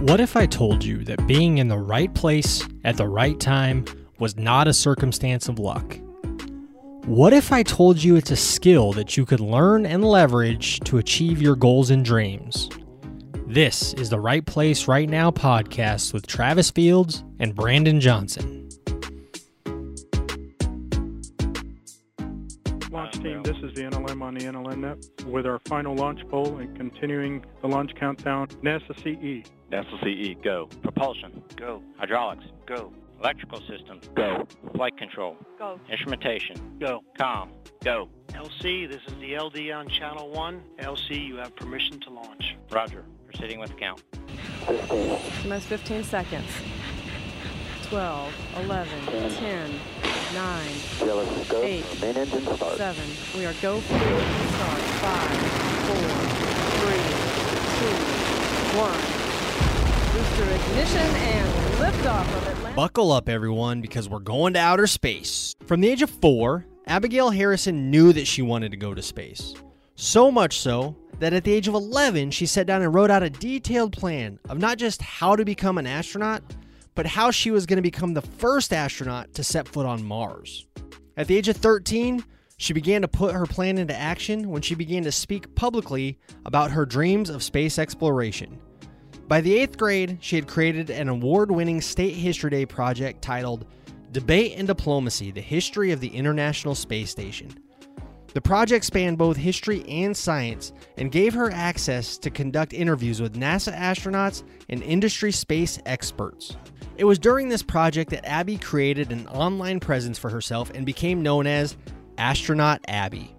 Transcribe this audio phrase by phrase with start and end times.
[0.00, 3.86] What if I told you that being in the right place at the right time
[4.18, 5.98] was not a circumstance of luck?
[7.06, 10.98] What if I told you it's a skill that you could learn and leverage to
[10.98, 12.68] achieve your goals and dreams?
[13.46, 18.65] This is the Right Place Right Now podcast with Travis Fields and Brandon Johnson.
[24.26, 28.48] On the NLM net with our final launch poll and continuing the launch countdown.
[28.62, 29.48] NASA CE.
[29.70, 30.68] NASA CE, go.
[30.82, 31.80] Propulsion, go.
[31.96, 32.92] Hydraulics, go.
[33.20, 34.46] Electrical system, go.
[34.74, 35.80] Flight control, Go.
[35.90, 37.02] instrumentation, go.
[37.16, 37.50] Com,
[37.84, 38.08] go.
[38.32, 40.62] LC, this is the LD on channel 1.
[40.80, 42.56] LC, you have permission to launch.
[42.70, 44.02] Roger, proceeding with count.
[44.68, 46.48] Almost 15 seconds.
[47.84, 48.34] 12,
[48.64, 49.70] 11, 10,
[50.34, 50.66] 9,
[51.62, 53.04] 8, 7.
[53.36, 54.80] We are go for the start.
[54.80, 55.36] 5,
[55.86, 55.96] 4,
[56.82, 56.96] 3,
[57.80, 58.16] 2,
[58.78, 59.16] 1.
[60.16, 62.74] Booster ignition and liftoff of Atlantis.
[62.76, 65.54] Buckle up, everyone, because we're going to outer space.
[65.66, 69.54] From the age of four, Abigail Harrison knew that she wanted to go to space.
[69.94, 73.22] So much so that at the age of 11, she sat down and wrote out
[73.22, 76.42] a detailed plan of not just how to become an astronaut,
[76.96, 80.66] but how she was going to become the first astronaut to set foot on Mars.
[81.16, 82.24] At the age of 13,
[82.56, 86.70] she began to put her plan into action when she began to speak publicly about
[86.72, 88.58] her dreams of space exploration.
[89.28, 93.66] By the eighth grade, she had created an award winning State History Day project titled
[94.12, 97.54] Debate and Diplomacy The History of the International Space Station.
[98.32, 103.34] The project spanned both history and science and gave her access to conduct interviews with
[103.34, 106.56] NASA astronauts and industry space experts.
[106.98, 111.22] It was during this project that Abby created an online presence for herself and became
[111.22, 111.76] known as
[112.16, 113.34] Astronaut Abby.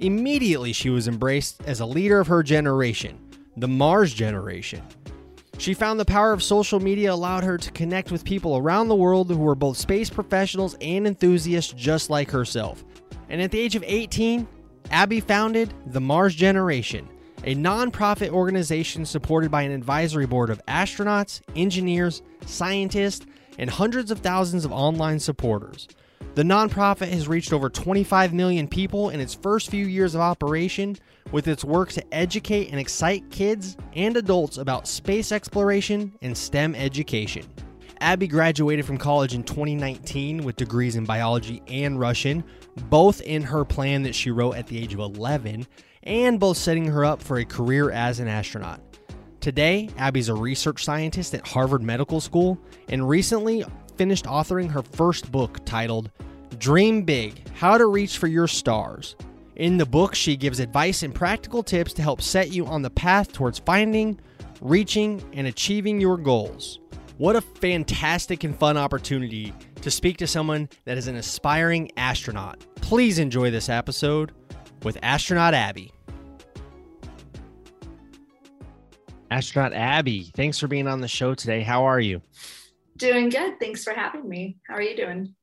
[0.00, 3.18] Immediately, she was embraced as a leader of her generation,
[3.56, 4.82] the Mars generation.
[5.58, 8.96] She found the power of social media allowed her to connect with people around the
[8.96, 12.82] world who were both space professionals and enthusiasts just like herself.
[13.28, 14.48] And at the age of 18,
[14.90, 17.08] Abby founded the Mars Generation,
[17.44, 23.26] a nonprofit organization supported by an advisory board of astronauts, engineers, scientists,
[23.58, 25.88] and hundreds of thousands of online supporters.
[26.34, 30.96] The nonprofit has reached over 25 million people in its first few years of operation
[31.32, 36.74] with its work to educate and excite kids and adults about space exploration and STEM
[36.74, 37.46] education.
[38.00, 42.44] Abby graduated from college in 2019 with degrees in biology and Russian,
[42.88, 45.66] both in her plan that she wrote at the age of 11,
[46.02, 48.80] and both setting her up for a career as an astronaut.
[49.40, 53.64] Today, Abby's a research scientist at Harvard Medical School and recently
[53.96, 56.10] finished authoring her first book titled
[56.58, 59.16] Dream Big How to Reach for Your Stars.
[59.56, 62.90] In the book, she gives advice and practical tips to help set you on the
[62.90, 64.18] path towards finding,
[64.60, 66.80] reaching, and achieving your goals.
[67.18, 72.64] What a fantastic and fun opportunity to speak to someone that is an aspiring astronaut.
[72.76, 74.32] Please enjoy this episode
[74.84, 75.92] with Astronaut Abby.
[79.30, 81.62] Astronaut Abby, thanks for being on the show today.
[81.62, 82.20] How are you?
[82.96, 83.60] Doing good.
[83.60, 84.58] Thanks for having me.
[84.66, 85.34] How are you doing?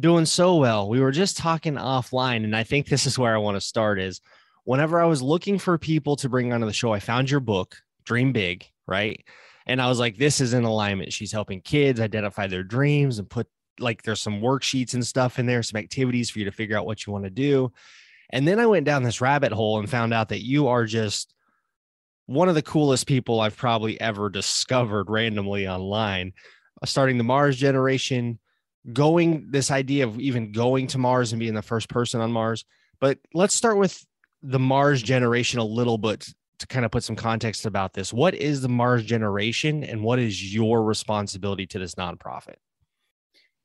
[0.00, 0.88] Doing so well.
[0.88, 4.00] We were just talking offline, and I think this is where I want to start
[4.00, 4.20] is
[4.64, 7.76] whenever I was looking for people to bring onto the show, I found your book,
[8.04, 9.24] Dream Big, right?
[9.66, 11.12] And I was like, this is in alignment.
[11.12, 13.48] She's helping kids identify their dreams and put
[13.78, 16.86] like there's some worksheets and stuff in there, some activities for you to figure out
[16.86, 17.72] what you want to do.
[18.30, 21.34] And then I went down this rabbit hole and found out that you are just
[22.26, 26.32] one of the coolest people I've probably ever discovered randomly online.
[26.82, 28.38] Uh, Starting the Mars generation,
[28.92, 32.64] going this idea of even going to Mars and being the first person on Mars.
[33.00, 34.04] But let's start with
[34.42, 38.12] the Mars generation a little bit to kind of put some context about this.
[38.12, 42.56] What is the Mars generation and what is your responsibility to this nonprofit?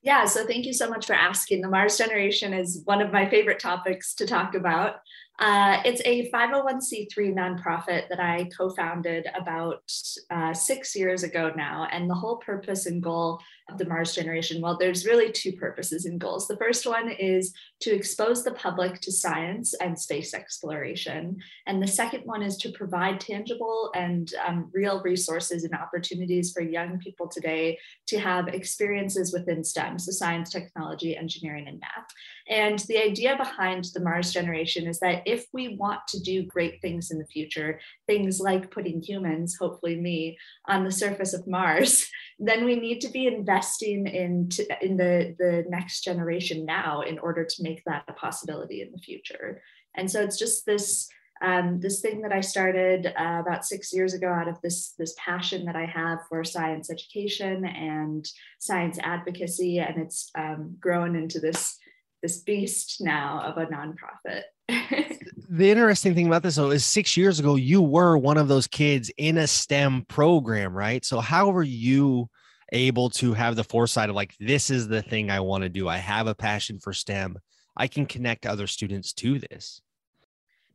[0.04, 1.62] Yeah, so thank you so much for asking.
[1.62, 4.96] The Mars Generation is one of my favorite topics to talk about.
[5.38, 9.84] Uh, it's a 501c3 nonprofit that I co founded about
[10.32, 11.88] uh, six years ago now.
[11.92, 13.40] And the whole purpose and goal
[13.78, 16.48] the Mars Generation, well, there's really two purposes and goals.
[16.48, 21.38] The first one is to expose the public to science and space exploration.
[21.68, 26.62] And the second one is to provide tangible and um, real resources and opportunities for
[26.62, 27.78] young people today
[28.08, 32.08] to have experiences within STEM, so science, technology, engineering, and math.
[32.50, 36.82] And the idea behind the Mars generation is that if we want to do great
[36.82, 37.80] things in the future,
[38.12, 40.38] things like putting humans, hopefully me,
[40.68, 42.06] on the surface of Mars,
[42.40, 44.50] then we need to be investing in,
[44.82, 48.98] in the, the next generation now in order to make that a possibility in the
[48.98, 49.62] future.
[49.96, 51.08] And so it's just this
[51.44, 55.16] um, this thing that I started uh, about six years ago out of this, this
[55.18, 58.24] passion that I have for science education and
[58.60, 61.80] science advocacy, and it's um, grown into this,
[62.22, 64.44] this beast now of a nonprofit.
[65.50, 68.68] the interesting thing about this though is six years ago you were one of those
[68.68, 71.04] kids in a STEM program, right?
[71.04, 72.30] So how were you
[72.72, 75.88] able to have the foresight of like this is the thing I want to do?
[75.88, 77.38] I have a passion for STEM.
[77.76, 79.82] I can connect other students to this.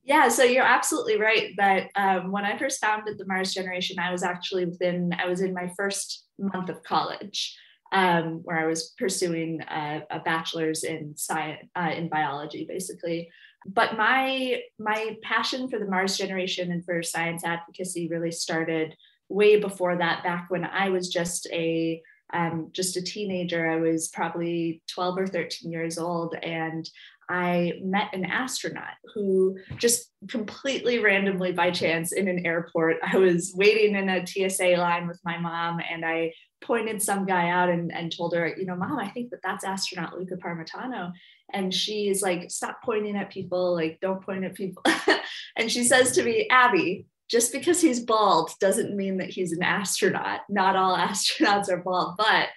[0.04, 4.12] Yeah, so you're absolutely right that um, when I first founded the Mars Generation, I
[4.12, 7.58] was actually within, I was in my first month of college
[7.92, 13.28] um, where I was pursuing a, a bachelor's in science, uh, in biology, basically.
[13.68, 18.96] But my my passion for the Mars Generation and for science advocacy really started
[19.28, 20.22] way before that.
[20.22, 22.00] Back when I was just a
[22.32, 26.88] um, just a teenager, I was probably 12 or 13 years old, and
[27.28, 32.98] I met an astronaut who just completely randomly by chance in an airport.
[33.02, 37.50] I was waiting in a TSA line with my mom and I pointed some guy
[37.50, 41.12] out and, and told her, you know, mom, I think that that's astronaut Luca Parmitano.
[41.52, 44.82] And she's like, stop pointing at people, like, don't point at people.
[45.56, 49.62] and she says to me, Abby, just because he's bald doesn't mean that he's an
[49.62, 50.40] astronaut.
[50.48, 52.48] Not all astronauts are bald, but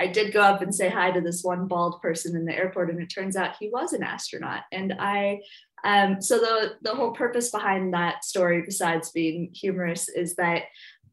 [0.00, 2.90] I did go up and say hi to this one bald person in the airport,
[2.90, 4.62] and it turns out he was an astronaut.
[4.70, 5.40] And I,
[5.84, 10.64] um, so the the whole purpose behind that story, besides being humorous, is that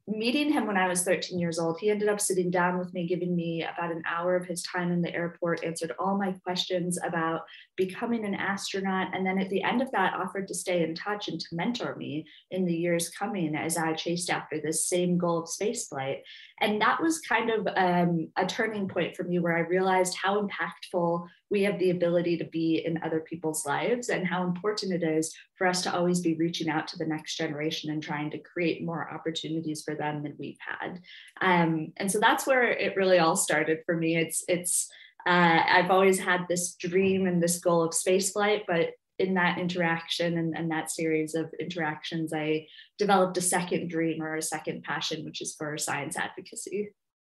[0.07, 3.07] meeting him when I was 13 years old, he ended up sitting down with me,
[3.07, 6.99] giving me about an hour of his time in the airport, answered all my questions
[7.03, 7.41] about
[7.75, 9.15] becoming an astronaut.
[9.15, 11.95] And then at the end of that, offered to stay in touch and to mentor
[11.95, 16.19] me in the years coming as I chased after this same goal of spaceflight.
[16.61, 20.39] And that was kind of um, a turning point for me where I realized how
[20.39, 25.03] impactful we have the ability to be in other people's lives and how important it
[25.03, 28.39] is for us to always be reaching out to the next generation and trying to
[28.39, 30.99] create more opportunities for them than we've had.
[31.41, 34.17] Um, and so that's where it really all started for me.
[34.17, 34.89] It's, it's,
[35.27, 40.37] uh, I've always had this dream and this goal of spaceflight, but in that interaction
[40.37, 45.23] and, and that series of interactions, I developed a second dream or a second passion,
[45.23, 46.89] which is for science advocacy.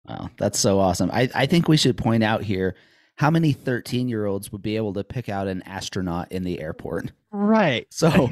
[0.09, 1.11] Wow, that's so awesome.
[1.13, 2.77] I, I think we should point out here
[3.23, 6.61] how many 13 year olds would be able to pick out an astronaut in the
[6.61, 7.13] airport?
[7.31, 7.87] Right.
[7.89, 8.09] So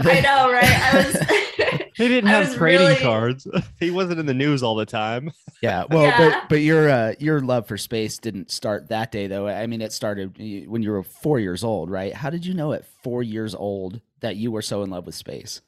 [0.00, 0.64] I know, right?
[0.64, 3.00] I was He didn't have trading really...
[3.00, 3.46] cards.
[3.78, 5.32] He wasn't in the news all the time.
[5.62, 6.16] Yeah, well, yeah.
[6.16, 9.46] but but your uh, your love for space didn't start that day though.
[9.46, 12.14] I mean, it started when you were 4 years old, right?
[12.14, 15.14] How did you know at 4 years old that you were so in love with
[15.14, 15.60] space?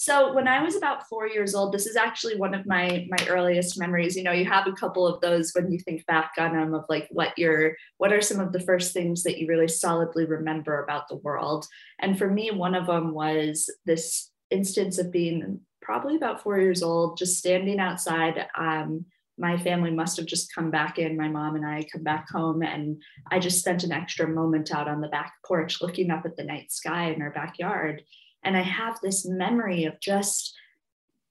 [0.00, 3.26] So when I was about four years old, this is actually one of my my
[3.28, 4.16] earliest memories.
[4.16, 6.84] You know, you have a couple of those when you think back on them of
[6.88, 10.84] like what your what are some of the first things that you really solidly remember
[10.84, 11.66] about the world.
[11.98, 16.80] And for me, one of them was this instance of being probably about four years
[16.80, 18.46] old, just standing outside.
[18.56, 19.04] Um,
[19.36, 21.16] my family must have just come back in.
[21.16, 23.02] My mom and I come back home, and
[23.32, 26.44] I just spent an extra moment out on the back porch looking up at the
[26.44, 28.02] night sky in our backyard
[28.42, 30.56] and I have this memory of just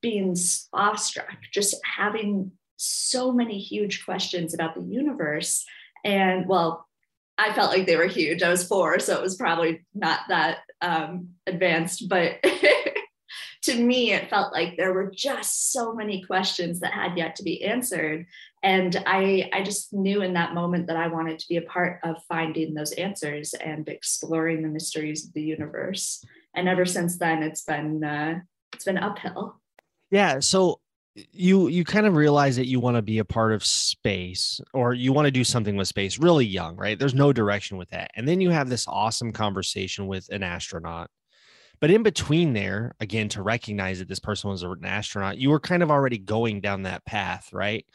[0.02, 0.36] being
[0.74, 5.66] awestruck, just having so many huge questions about the universe.
[6.04, 6.88] And well,
[7.38, 8.42] I felt like they were huge.
[8.42, 12.36] I was four, so it was probably not that um, advanced, but
[13.64, 17.44] to me, it felt like there were just so many questions that had yet to
[17.44, 18.26] be answered.
[18.64, 22.00] And I, I just knew in that moment that I wanted to be a part
[22.04, 26.24] of finding those answers and exploring the mysteries of the universe
[26.58, 28.40] and ever since then it's been uh,
[28.74, 29.62] it's been uphill.
[30.12, 30.82] Yeah so
[31.32, 34.94] you you kind of realize that you want to be a part of space or
[34.94, 37.00] you want to do something with space really young right?
[37.00, 38.12] There's no direction with that.
[38.16, 41.10] And then you have this awesome conversation with an astronaut.
[41.80, 45.60] But in between there again to recognize that this person was an astronaut you were
[45.60, 47.86] kind of already going down that path right?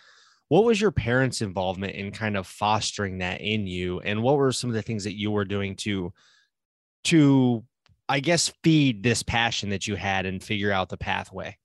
[0.48, 4.00] What was your parents involvement in kind of fostering that in you?
[4.00, 6.12] And what were some of the things that you were doing to
[7.04, 7.64] to
[8.08, 11.56] I guess, feed this passion that you had and figure out the pathway?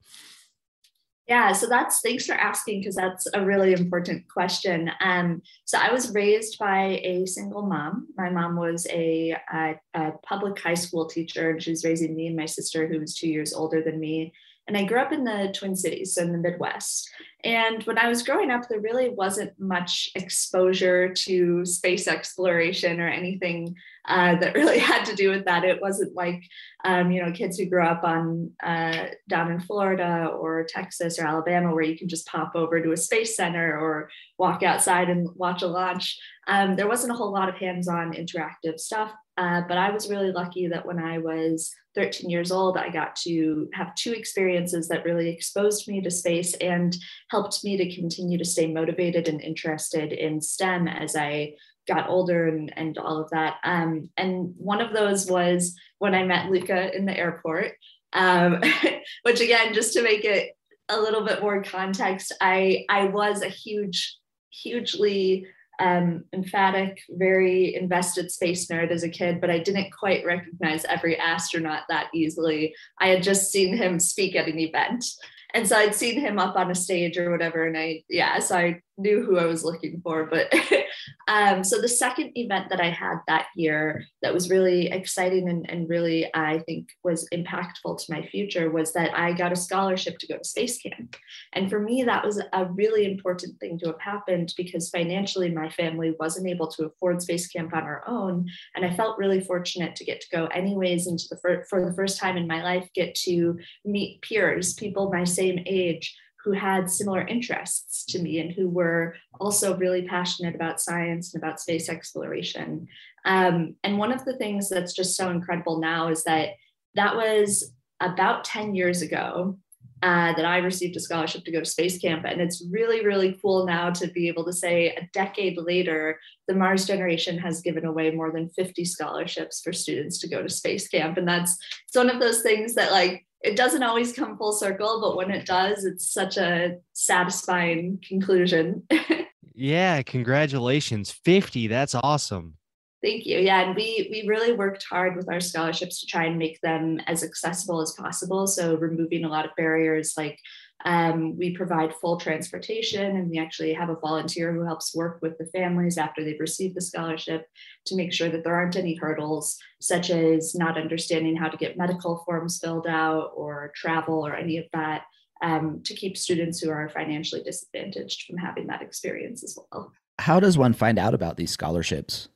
[1.28, 4.90] Yeah, so that's thanks for asking because that's a really important question.
[5.02, 8.08] Um, so I was raised by a single mom.
[8.18, 12.28] My mom was a, a, a public high school teacher, and she was raising me
[12.28, 14.32] and my sister, who was two years older than me.
[14.68, 17.10] And I grew up in the Twin Cities, so in the Midwest.
[17.44, 23.08] And when I was growing up, there really wasn't much exposure to space exploration or
[23.08, 23.76] anything
[24.08, 25.64] uh, that really had to do with that.
[25.64, 26.44] It wasn't like,
[26.84, 31.26] um, you know, kids who grew up on uh, down in Florida or Texas or
[31.26, 35.30] Alabama, where you can just pop over to a space center or walk outside and
[35.36, 36.20] watch a launch.
[36.48, 39.14] Um, there wasn't a whole lot of hands-on interactive stuff.
[39.38, 43.16] Uh, but I was really lucky that when I was 13 years old, I got
[43.24, 46.96] to have two experiences that really exposed me to space and
[47.32, 51.56] helped me to continue to stay motivated and interested in STEM as I
[51.88, 53.56] got older and, and all of that.
[53.64, 57.72] Um, and one of those was when I met Luca in the airport,
[58.14, 58.62] um,
[59.24, 60.56] which again, just to make it
[60.90, 64.18] a little bit more context, I, I was a huge,
[64.52, 65.48] hugely
[65.80, 71.18] um, emphatic, very invested space nerd as a kid, but I didn't quite recognize every
[71.18, 72.74] astronaut that easily.
[73.00, 75.06] I had just seen him speak at an event.
[75.54, 77.66] And so I'd seen him up on a stage or whatever.
[77.66, 80.26] And I, yeah, so I knew who I was looking for.
[80.26, 80.52] But
[81.28, 85.70] um, so the second event that I had that year that was really exciting and,
[85.70, 90.18] and really, I think, was impactful to my future was that I got a scholarship
[90.20, 91.16] to go to space camp.
[91.54, 95.70] And for me, that was a really important thing to have happened because financially, my
[95.70, 98.48] family wasn't able to afford space camp on our own.
[98.76, 101.94] And I felt really fortunate to get to go, anyways, into the fir- for the
[101.94, 106.16] first time in my life, get to meet peers, people my same age
[106.48, 111.44] who had similar interests to me and who were also really passionate about science and
[111.44, 112.88] about space exploration.
[113.26, 116.52] Um, and one of the things that's just so incredible now is that
[116.96, 119.58] that was about 10 years ago
[120.04, 122.24] uh, that I received a scholarship to go to space camp.
[122.26, 126.56] And it's really, really cool now to be able to say a decade later, the
[126.56, 130.88] Mars generation has given away more than 50 scholarships for students to go to space
[130.88, 131.18] camp.
[131.18, 135.00] And that's it's one of those things that like it doesn't always come full circle,
[135.02, 138.84] but when it does, it's such a satisfying conclusion.
[139.54, 141.12] yeah, congratulations.
[141.12, 142.56] 50, that's awesome.
[143.04, 143.38] Thank you.
[143.38, 147.00] Yeah, and we we really worked hard with our scholarships to try and make them
[147.06, 148.48] as accessible as possible.
[148.48, 150.40] So removing a lot of barriers like
[150.86, 155.38] um, we provide full transportation, and we actually have a volunteer who helps work with
[155.38, 157.48] the families after they've received the scholarship
[157.86, 161.78] to make sure that there aren't any hurdles, such as not understanding how to get
[161.78, 165.04] medical forms filled out or travel or any of that,
[165.42, 169.92] um, to keep students who are financially disadvantaged from having that experience as well.
[170.20, 172.30] How does one find out about these scholarships?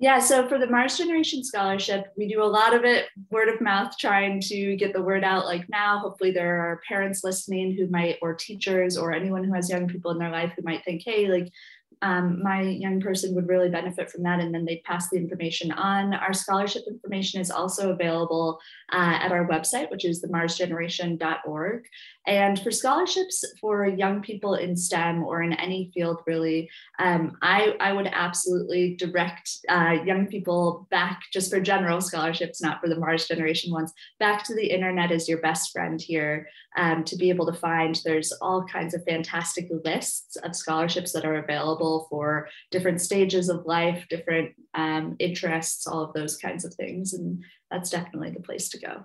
[0.00, 3.60] Yeah, so for the Mars Generation Scholarship, we do a lot of it word of
[3.60, 5.44] mouth, trying to get the word out.
[5.44, 9.68] Like now, hopefully, there are parents listening who might, or teachers, or anyone who has
[9.68, 11.52] young people in their life who might think, hey, like
[12.00, 14.40] um, my young person would really benefit from that.
[14.40, 16.14] And then they pass the information on.
[16.14, 18.58] Our scholarship information is also available
[18.90, 21.84] uh, at our website, which is themarsgeneration.org.
[22.26, 27.76] And for scholarships for young people in STEM or in any field, really, um, I,
[27.80, 32.98] I would absolutely direct uh, young people back just for general scholarships, not for the
[32.98, 36.46] Mars generation ones, back to the internet as your best friend here
[36.76, 37.98] um, to be able to find.
[38.04, 43.64] There's all kinds of fantastic lists of scholarships that are available for different stages of
[43.64, 47.14] life, different um, interests, all of those kinds of things.
[47.14, 49.04] And that's definitely the place to go.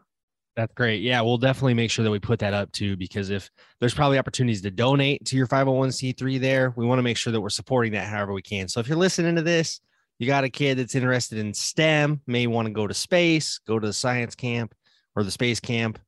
[0.56, 1.02] That's great.
[1.02, 4.18] Yeah, we'll definitely make sure that we put that up too, because if there's probably
[4.18, 7.92] opportunities to donate to your 501c3 there, we want to make sure that we're supporting
[7.92, 8.70] that however we can.
[8.70, 9.82] So if you're listening to this,
[10.18, 13.80] you got a kid that's interested in STEM, may want to go to space, go
[13.80, 14.74] to the science camp
[15.16, 16.00] or the space camp,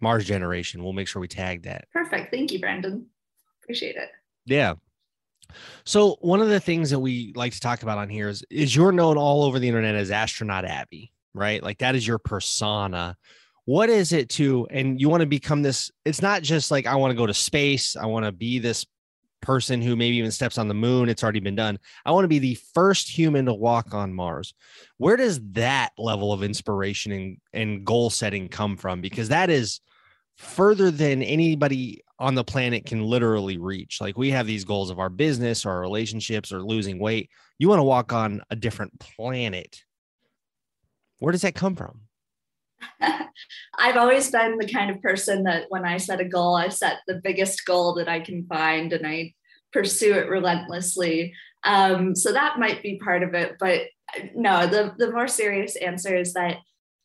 [0.00, 0.82] Mars generation.
[0.82, 1.84] We'll make sure we tag that.
[1.92, 2.32] Perfect.
[2.32, 3.06] Thank you, Brandon.
[3.62, 4.08] Appreciate it.
[4.44, 4.74] Yeah.
[5.84, 8.74] So one of the things that we like to talk about on here is is
[8.74, 11.62] you're known all over the internet as astronaut Abby, right?
[11.62, 13.16] Like that is your persona
[13.68, 16.94] what is it to and you want to become this it's not just like i
[16.94, 18.86] want to go to space i want to be this
[19.42, 21.78] person who maybe even steps on the moon it's already been done.
[22.04, 24.54] I want to be the first human to walk on mars.
[24.96, 29.00] Where does that level of inspiration and, and goal setting come from?
[29.00, 29.80] Because that is
[30.36, 34.00] further than anybody on the planet can literally reach.
[34.00, 37.30] Like we have these goals of our business or our relationships or losing weight.
[37.58, 39.84] You want to walk on a different planet.
[41.20, 42.07] Where does that come from
[43.78, 46.98] I've always been the kind of person that when I set a goal, I set
[47.06, 49.34] the biggest goal that I can find and I
[49.72, 51.34] pursue it relentlessly.
[51.64, 53.56] Um, so that might be part of it.
[53.58, 53.82] But
[54.34, 56.58] no, the, the more serious answer is that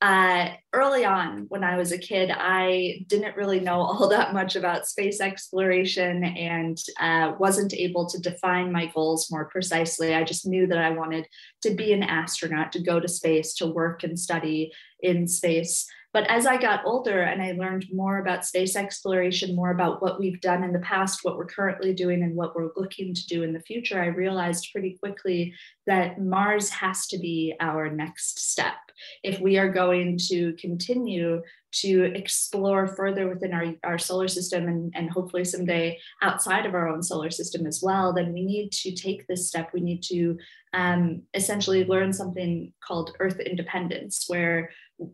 [0.03, 4.57] uh, early on when I was a kid, I didn't really know all that much
[4.57, 10.13] about space exploration and uh, wasn't able to define my goals more precisely.
[10.13, 11.25] I just knew that I wanted
[11.61, 15.87] to be an astronaut, to go to space, to work and study in space.
[16.13, 20.19] But as I got older and I learned more about space exploration, more about what
[20.19, 23.41] we've done in the past, what we're currently doing, and what we're looking to do
[23.41, 25.55] in the future, I realized pretty quickly
[25.87, 28.75] that Mars has to be our next step.
[29.23, 31.41] If we are going to continue
[31.71, 36.87] to explore further within our, our solar system and, and hopefully someday outside of our
[36.87, 39.71] own solar system as well, then we need to take this step.
[39.73, 40.37] We need to
[40.75, 44.69] um, essentially learn something called Earth independence, where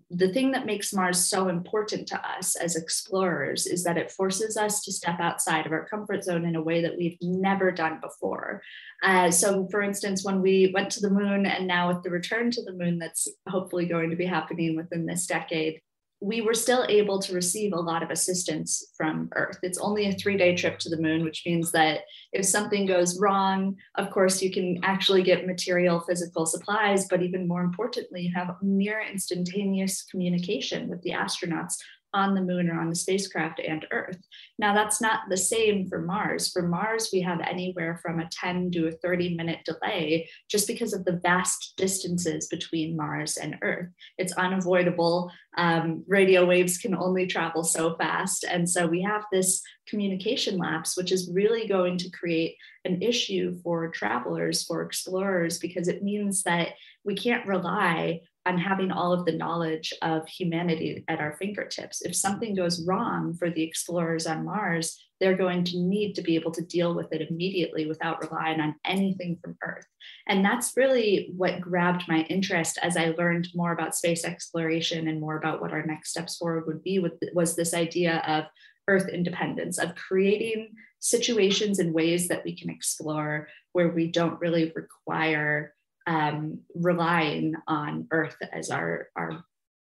[0.10, 4.58] the thing that makes Mars so important to us as explorers is that it forces
[4.58, 8.00] us to step outside of our comfort zone in a way that we've never done
[8.02, 8.62] before.
[9.04, 12.52] Uh, so, for instance, when we went to the moon, and now with the return
[12.52, 15.82] to the moon that's hopefully going to be happening within this decade,
[16.22, 19.58] we were still able to receive a lot of assistance from Earth.
[19.64, 22.02] It's only a three day trip to the moon, which means that
[22.34, 27.48] if something goes wrong, of course, you can actually get material physical supplies, but even
[27.48, 31.76] more importantly, you have near instantaneous communication with the astronauts
[32.14, 34.18] on the moon or on the spacecraft and Earth.
[34.58, 36.50] Now, that's not the same for Mars.
[36.50, 40.94] For Mars, we have anywhere from a 10 to a 30 minute delay just because
[40.94, 43.90] of the vast distances between Mars and Earth.
[44.18, 45.32] It's unavoidable.
[45.58, 48.44] Um, radio waves can only travel so fast.
[48.44, 53.60] And so we have this communication lapse, which is really going to create an issue
[53.62, 56.70] for travelers, for explorers, because it means that
[57.04, 62.02] we can't rely on having all of the knowledge of humanity at our fingertips.
[62.02, 66.34] If something goes wrong for the explorers on Mars, they're going to need to be
[66.34, 69.86] able to deal with it immediately without relying on anything from Earth.
[70.28, 75.22] And that's really what grabbed my interest as I learned more about space exploration and
[75.22, 78.46] more about what our next steps forward would be with, was this idea of
[78.88, 84.72] Earth independence, of creating situations and ways that we can explore where we don't really
[84.76, 85.76] require
[86.10, 89.44] um, relying on Earth as our our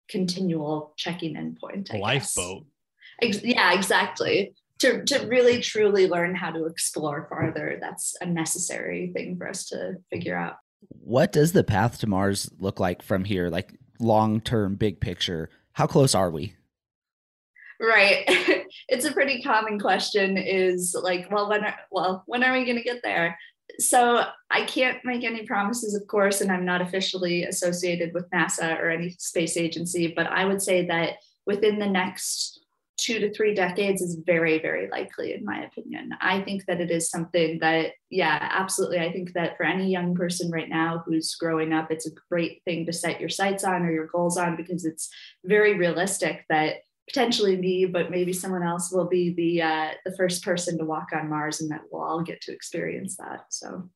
[0.09, 1.91] continual checking in point.
[1.93, 2.65] A lifeboat.
[3.23, 4.55] Ex- yeah, exactly.
[4.81, 9.67] To, to really truly learn how to explore farther, that's a necessary thing for us
[9.67, 10.57] to figure out.
[10.89, 13.49] What does the path to Mars look like from here?
[13.51, 15.49] Like long term, big picture.
[15.73, 16.55] How close are we?
[17.81, 18.25] Right.
[18.89, 22.77] it's a pretty common question is like, well, when are, well, when are we going
[22.77, 23.39] to get there?
[23.79, 28.79] So I can't make any promises, of course, and I'm not officially associated with NASA
[28.81, 31.15] or any space agency, but I would say that
[31.47, 32.61] within the next
[32.97, 36.11] two to three decades is very, very likely, in my opinion.
[36.21, 39.01] I think that it is something that, yeah, absolutely.
[39.01, 42.63] I think that for any young person right now who's growing up, it's a great
[42.65, 45.11] thing to set your sights on or your goals on because it's
[45.45, 46.77] very realistic that
[47.09, 51.09] potentially me, but maybe someone else will be the uh, the first person to walk
[51.13, 53.47] on Mars, and that we'll all get to experience that.
[53.51, 53.89] So,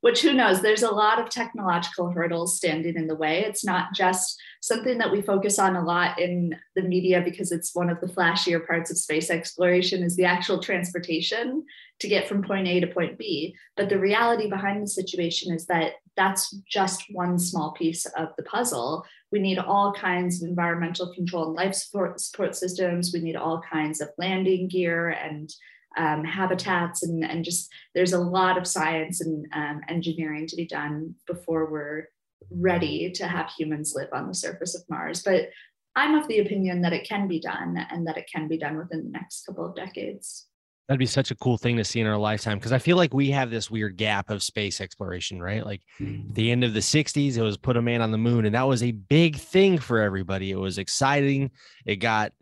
[0.00, 0.60] which who knows?
[0.60, 3.44] There's a lot of technological hurdles standing in the way.
[3.44, 7.74] It's not just something that we focus on a lot in the media because it's
[7.74, 11.64] one of the flashier parts of space exploration is the actual transportation
[12.00, 13.54] to get from point A to point B.
[13.76, 18.42] But the reality behind the situation is that that's just one small piece of the
[18.42, 19.04] puzzle.
[19.32, 23.12] We need all kinds of environmental control and life support, support systems.
[23.12, 25.50] We need all kinds of landing gear and
[25.96, 30.66] um, habitats, and, and just there's a lot of science and um, engineering to be
[30.66, 32.08] done before we're
[32.50, 35.22] ready to have humans live on the surface of Mars.
[35.22, 35.48] But
[35.94, 38.76] I'm of the opinion that it can be done and that it can be done
[38.76, 40.46] within the next couple of decades.
[40.88, 43.12] That'd be such a cool thing to see in our lifetime because I feel like
[43.12, 45.66] we have this weird gap of space exploration, right?
[45.66, 48.54] Like the end of the 60s, it was put a man on the moon, and
[48.54, 50.52] that was a big thing for everybody.
[50.52, 51.50] It was exciting.
[51.86, 52.32] It got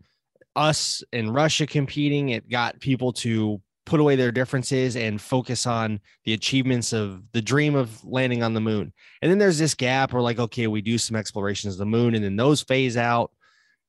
[0.57, 6.01] us and Russia competing, it got people to put away their differences and focus on
[6.25, 8.93] the achievements of the dream of landing on the moon.
[9.21, 12.15] And then there's this gap where, like, okay, we do some explorations of the moon,
[12.15, 13.31] and then those phase out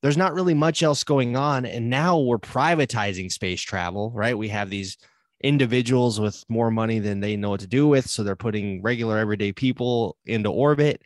[0.02, 1.66] there's not really much else going on.
[1.66, 4.36] And now we're privatizing space travel, right?
[4.36, 4.98] We have these
[5.42, 8.08] individuals with more money than they know what to do with.
[8.08, 11.02] So they're putting regular everyday people into orbit.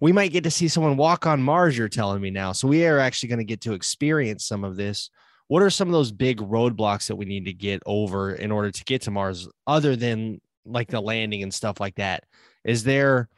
[0.00, 2.52] We might get to see someone walk on Mars, you're telling me now.
[2.52, 5.10] So we are actually going to get to experience some of this.
[5.48, 8.70] What are some of those big roadblocks that we need to get over in order
[8.70, 12.24] to get to Mars, other than like the landing and stuff like that?
[12.64, 13.28] Is there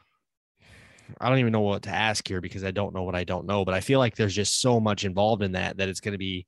[1.21, 3.47] I don't even know what to ask here because I don't know what I don't
[3.47, 6.13] know, but I feel like there's just so much involved in that that it's going
[6.13, 6.47] to be.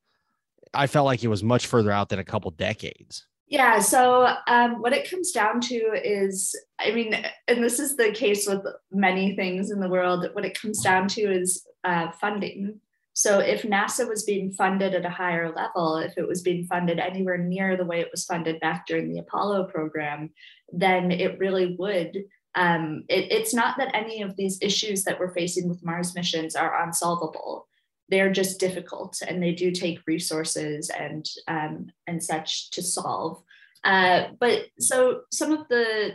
[0.72, 3.27] I felt like it was much further out than a couple decades.
[3.55, 3.79] Yeah.
[3.79, 7.14] So, um, what it comes down to is, I mean,
[7.47, 11.07] and this is the case with many things in the world, what it comes down
[11.11, 12.81] to is uh, funding.
[13.12, 16.99] So, if NASA was being funded at a higher level, if it was being funded
[16.99, 20.31] anywhere near the way it was funded back during the Apollo program,
[20.73, 22.25] then it really would
[22.57, 26.57] um, it, it's not that any of these issues that we're facing with Mars missions
[26.57, 27.69] are unsolvable.
[28.09, 33.43] They're just difficult and they do take resources and um, and such to solve.
[33.83, 36.12] Uh, but so some of the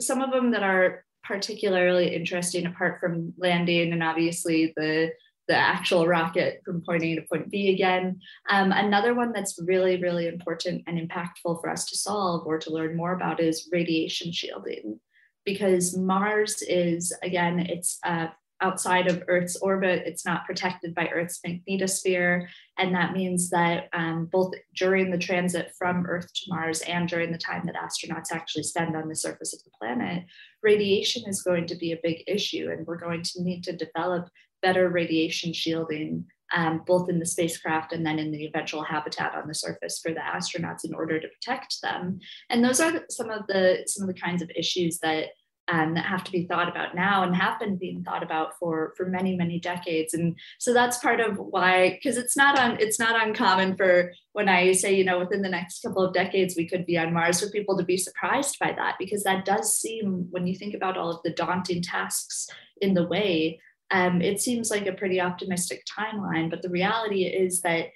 [0.00, 5.12] some of them that are particularly interesting, apart from landing and obviously the
[5.48, 8.20] the actual rocket from point A to point B again.
[8.48, 12.72] Um, another one that's really, really important and impactful for us to solve or to
[12.72, 15.00] learn more about is radiation shielding.
[15.44, 18.28] Because Mars is, again, it's uh,
[18.62, 20.04] outside of Earth's orbit.
[20.06, 22.46] It's not protected by Earth's magnetosphere.
[22.78, 27.32] And that means that um, both during the transit from Earth to Mars and during
[27.32, 30.24] the time that astronauts actually spend on the surface of the planet,
[30.62, 32.70] radiation is going to be a big issue.
[32.70, 34.30] And we're going to need to develop
[34.62, 36.24] better radiation shielding.
[36.54, 40.12] Um, both in the spacecraft and then in the eventual habitat on the surface for
[40.12, 42.20] the astronauts in order to protect them.
[42.50, 45.28] And those are some of the some of the kinds of issues that
[45.72, 48.92] um, that have to be thought about now and have been being thought about for
[48.94, 50.12] for many many decades.
[50.12, 54.48] And so that's part of why because it's not on it's not uncommon for when
[54.48, 57.40] i say you know within the next couple of decades we could be on mars
[57.40, 60.96] for people to be surprised by that because that does seem when you think about
[60.96, 62.48] all of the daunting tasks
[62.80, 63.58] in the way
[63.92, 66.48] um, it seems like a pretty optimistic timeline.
[66.48, 67.88] But the reality is that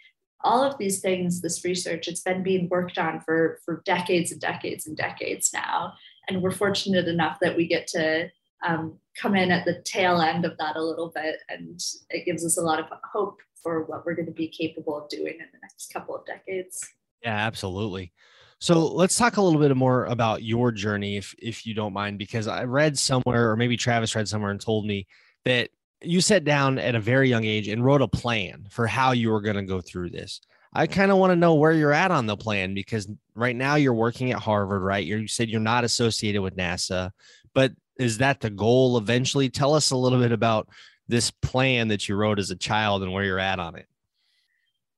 [0.45, 4.41] all of these things this research it's been being worked on for for decades and
[4.41, 5.95] decades and decades now
[6.29, 8.29] and we're fortunate enough that we get to
[8.67, 12.45] um, come in at the tail end of that a little bit and it gives
[12.45, 15.47] us a lot of hope for what we're going to be capable of doing in
[15.53, 16.81] the next couple of decades.
[17.23, 18.12] Yeah absolutely.
[18.59, 22.19] So let's talk a little bit more about your journey if if you don't mind
[22.19, 25.07] because i read somewhere or maybe travis read somewhere and told me
[25.45, 25.69] that
[26.03, 29.31] you sat down at a very young age and wrote a plan for how you
[29.31, 30.41] were going to go through this
[30.77, 33.77] I kind of want to know where you're at on the plan because right now
[33.77, 35.05] you're working at Harvard, right?
[35.05, 37.12] You're, you said you're not associated with NASA,
[37.55, 39.49] but is that the goal eventually?
[39.49, 40.69] Tell us a little bit about
[41.09, 43.87] this plan that you wrote as a child and where you're at on it.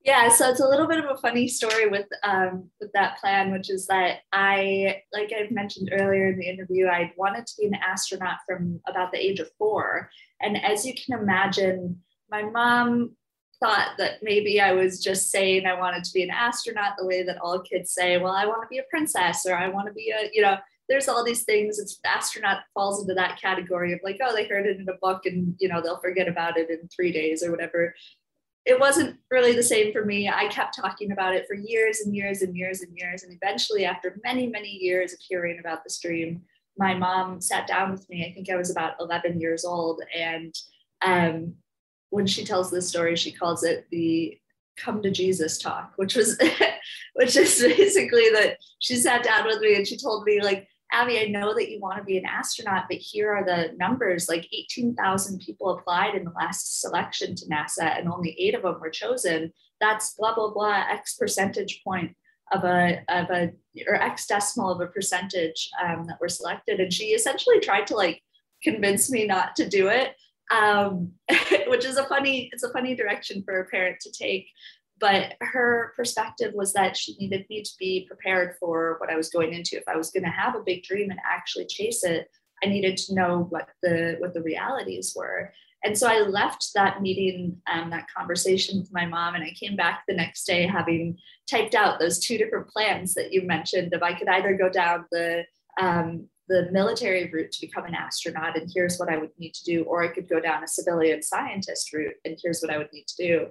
[0.04, 3.52] Yeah, so it's a little bit of a funny story with um, with that plan,
[3.52, 7.66] which is that I, like I've mentioned earlier in the interview, I wanted to be
[7.66, 10.10] an astronaut from about the age of four,
[10.40, 13.16] and as you can imagine, my mom
[13.60, 17.22] thought that maybe I was just saying I wanted to be an astronaut the way
[17.24, 19.92] that all kids say, well, I want to be a princess or I want to
[19.92, 20.56] be a, you know,
[20.88, 21.78] there's all these things.
[21.78, 25.26] It's astronaut falls into that category of like, oh, they heard it in a book
[25.26, 27.94] and, you know, they'll forget about it in three days or whatever.
[28.64, 30.28] It wasn't really the same for me.
[30.28, 33.22] I kept talking about it for years and years and years and years.
[33.22, 36.42] And eventually, after many, many years of hearing about this dream,
[36.76, 38.26] my mom sat down with me.
[38.26, 40.02] I think I was about 11 years old.
[40.14, 40.54] And
[41.02, 41.54] um,
[42.10, 44.38] when she tells this story, she calls it the
[44.76, 46.38] come to Jesus talk, which was
[47.14, 51.20] which is basically that she sat down with me and she told me like Abby,
[51.20, 54.26] I know that you want to be an astronaut, but here are the numbers.
[54.26, 58.80] Like 18,000 people applied in the last selection to NASA, and only eight of them
[58.80, 59.52] were chosen.
[59.80, 62.16] That's blah blah blah X percentage point
[62.52, 63.52] of a of a
[63.86, 66.80] or X decimal of a percentage um, that were selected.
[66.80, 68.22] And she essentially tried to like
[68.62, 70.14] convince me not to do it
[70.50, 71.12] um,
[71.68, 74.48] which is a funny it's a funny direction for a parent to take
[75.00, 79.30] but her perspective was that she needed me to be prepared for what i was
[79.30, 79.76] going into.
[79.76, 82.28] If i was going to have a big dream and actually chase it
[82.62, 85.52] i needed to know what the what the realities were.
[85.84, 89.76] And so i left that meeting um, that conversation with my mom and i came
[89.76, 94.02] back the next day having typed out those two different plans that you mentioned if
[94.02, 95.44] i could either go down the
[95.80, 99.64] um, the military route to become an astronaut and here's what I would need to
[99.64, 102.92] do, or I could go down a civilian scientist route and here's what I would
[102.92, 103.46] need to do.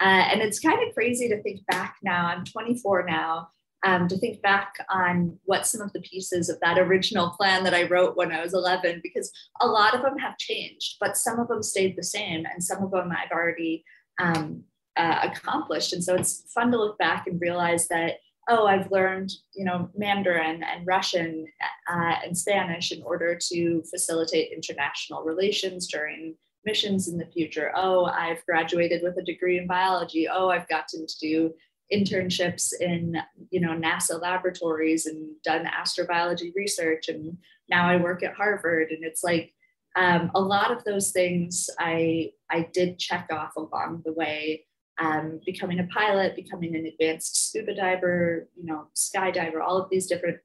[0.00, 2.26] Uh, and it's kind of crazy to think back now.
[2.26, 3.48] I'm 24 now.
[3.82, 7.72] Um, to think back on what some of the pieces of that original plan that
[7.72, 9.32] I wrote when I was 11, because
[9.62, 12.82] a lot of them have changed, but some of them stayed the same, and some
[12.82, 13.82] of them I've already
[14.20, 14.64] um,
[14.96, 15.94] uh, accomplished.
[15.94, 18.16] And so it's fun to look back and realize that
[18.50, 21.46] oh, I've learned, you know, Mandarin and Russian
[21.90, 26.34] uh, and Spanish in order to facilitate international relations during
[26.64, 27.72] missions in the future.
[27.74, 30.28] Oh, I've graduated with a degree in biology.
[30.28, 31.54] Oh, I've gotten to do
[31.92, 33.16] internships in,
[33.50, 37.08] you know, NASA laboratories and done astrobiology research.
[37.08, 38.90] And now I work at Harvard.
[38.90, 39.54] And it's like
[39.96, 44.66] um, a lot of those things I I did check off along the way
[45.00, 50.06] um, becoming a pilot, becoming an advanced scuba diver, you know, skydiver, all of these
[50.06, 50.38] different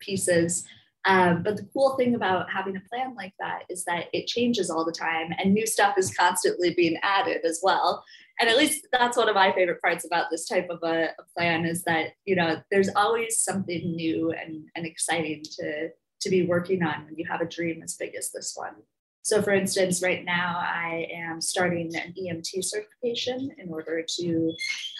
[0.00, 0.64] pieces.
[1.04, 4.70] Um, but the cool thing about having a plan like that is that it changes
[4.70, 8.04] all the time and new stuff is constantly being added as well.
[8.40, 11.22] And at least that's one of my favorite parts about this type of a, a
[11.36, 15.90] plan is that, you know, there's always something new and, and exciting to,
[16.20, 18.74] to be working on when you have a dream as big as this one.
[19.26, 24.52] So, for instance, right now I am starting an EMT certification in order to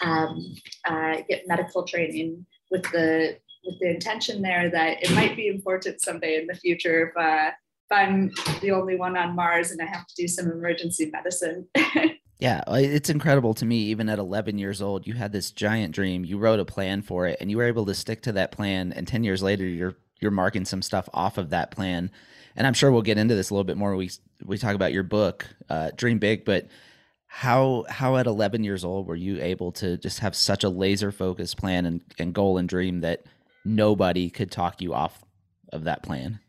[0.03, 5.47] um, uh, get medical training with the with the intention there that it might be
[5.47, 9.81] important someday in the future if, uh, if I'm the only one on Mars and
[9.81, 11.67] I have to do some emergency medicine.
[12.39, 13.77] Yeah, it's incredible to me.
[13.85, 16.23] Even at 11 years old, you had this giant dream.
[16.23, 18.93] You wrote a plan for it, and you were able to stick to that plan.
[18.93, 22.11] And 10 years later, you're you're marking some stuff off of that plan.
[22.57, 23.95] And I'm sure we'll get into this a little bit more.
[23.95, 24.09] We
[24.43, 26.67] we talk about your book, uh, Dream Big, but
[27.27, 31.11] how how at 11 years old were you able to just have such a laser
[31.11, 33.25] focused plan and, and goal and dream that
[33.63, 35.23] nobody could talk you off
[35.71, 36.39] of that plan?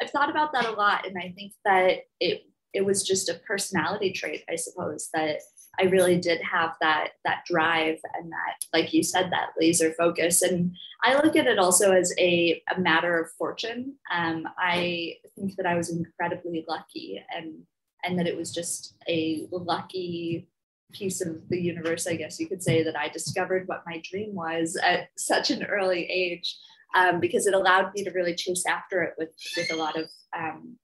[0.00, 3.34] I've thought about that a lot, and I think that it it was just a
[3.34, 5.40] personality trait, I suppose, that
[5.78, 10.42] I really did have that that drive and that, like you said, that laser focus.
[10.42, 13.94] And I look at it also as a, a matter of fortune.
[14.12, 17.62] Um, I think that I was incredibly lucky and
[18.04, 20.48] and that it was just a lucky
[20.92, 24.34] piece of the universe, I guess you could say, that I discovered what my dream
[24.34, 26.56] was at such an early age.
[26.96, 30.08] Um, because it allowed me to really chase after it with with a lot of
[30.36, 30.76] um,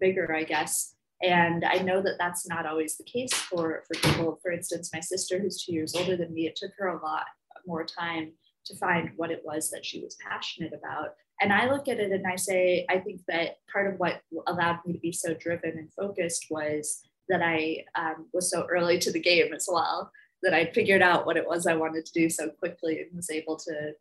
[0.00, 0.94] bigger, I guess.
[1.22, 4.38] And I know that that's not always the case for, for people.
[4.42, 7.24] For instance, my sister, who's two years older than me, it took her a lot
[7.66, 8.32] more time
[8.66, 11.14] to find what it was that she was passionate about.
[11.40, 14.78] And I look at it and I say, I think that part of what allowed
[14.84, 19.12] me to be so driven and focused was that I um, was so early to
[19.12, 20.10] the game as well,
[20.42, 23.30] that I figured out what it was I wanted to do so quickly and was
[23.30, 23.92] able to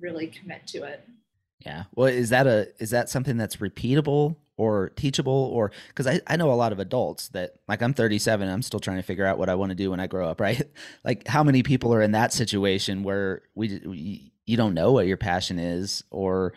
[0.00, 1.06] really commit to it.
[1.60, 1.84] Yeah.
[1.94, 6.36] Well, is that a is that something that's repeatable or teachable or because I, I
[6.36, 9.38] know a lot of adults that like i'm 37 i'm still trying to figure out
[9.38, 10.62] what i want to do when i grow up right?
[11.02, 15.06] Like how many people are in that situation where we, we you don't know what
[15.06, 16.52] your passion is or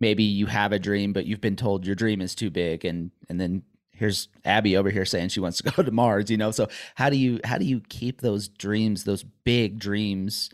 [0.00, 3.10] maybe you have a dream but you've been told your dream is too big and
[3.28, 6.52] and then here's abby over here saying she wants to go to mars you know?
[6.52, 10.48] So how do you how do you keep those dreams those big dreams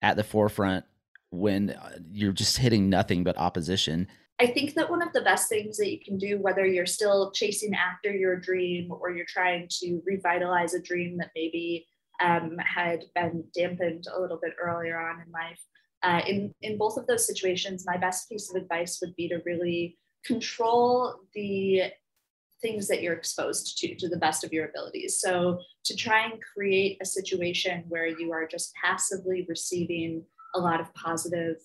[0.00, 0.86] at the forefront
[1.30, 4.08] when uh, you're just hitting nothing but opposition
[4.40, 7.32] I think that one of the best things that you can do, whether you're still
[7.32, 11.86] chasing after your dream or you're trying to revitalize a dream that maybe
[12.20, 15.60] um, had been dampened a little bit earlier on in life,
[16.04, 19.40] uh, in, in both of those situations, my best piece of advice would be to
[19.44, 21.82] really control the
[22.62, 25.20] things that you're exposed to to the best of your abilities.
[25.20, 30.24] So to try and create a situation where you are just passively receiving
[30.54, 31.56] a lot of positive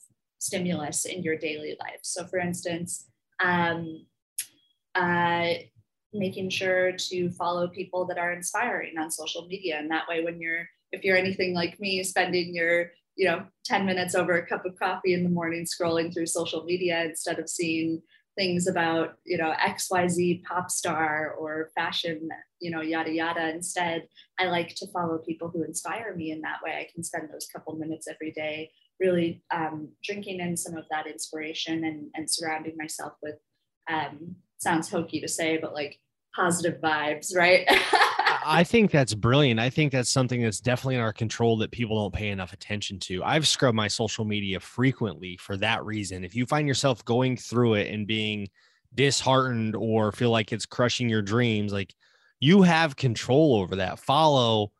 [0.43, 2.01] stimulus in your daily life.
[2.01, 3.08] So, for instance,
[3.39, 4.06] um,
[4.93, 5.53] uh,
[6.13, 10.41] making sure to follow people that are inspiring on social media, and that way, when
[10.41, 14.65] you're if you're anything like me, spending your you know 10 minutes over a cup
[14.65, 18.01] of coffee in the morning scrolling through social media instead of seeing
[18.36, 22.27] things about you know xyz pop star or fashion
[22.60, 23.49] you know yada yada.
[23.49, 24.08] Instead
[24.39, 26.71] i like to follow people who inspire me in that way.
[26.71, 28.71] I can spend those couple minutes every day
[29.03, 33.35] really um, drinking in some of that inspiration and, and surrounding myself with
[33.89, 35.99] um, sounds hokey to say, but like
[36.33, 37.67] positive vibes, right?
[38.45, 39.59] I think that's brilliant.
[39.59, 42.99] I think that's something that's definitely in our control that people don't pay enough attention
[42.99, 43.23] to.
[43.23, 46.23] I've scrubbed my social media frequently for that reason.
[46.23, 48.47] If you find yourself going through it and being
[48.95, 51.93] disheartened or feel like it's crushing your dreams, like
[52.39, 53.99] you have control over that.
[53.99, 54.71] Follow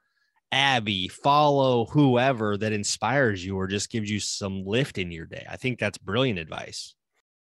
[0.54, 5.46] Abby, follow whoever that inspires you or just gives you some lift in your day.
[5.50, 6.94] I think that's brilliant advice.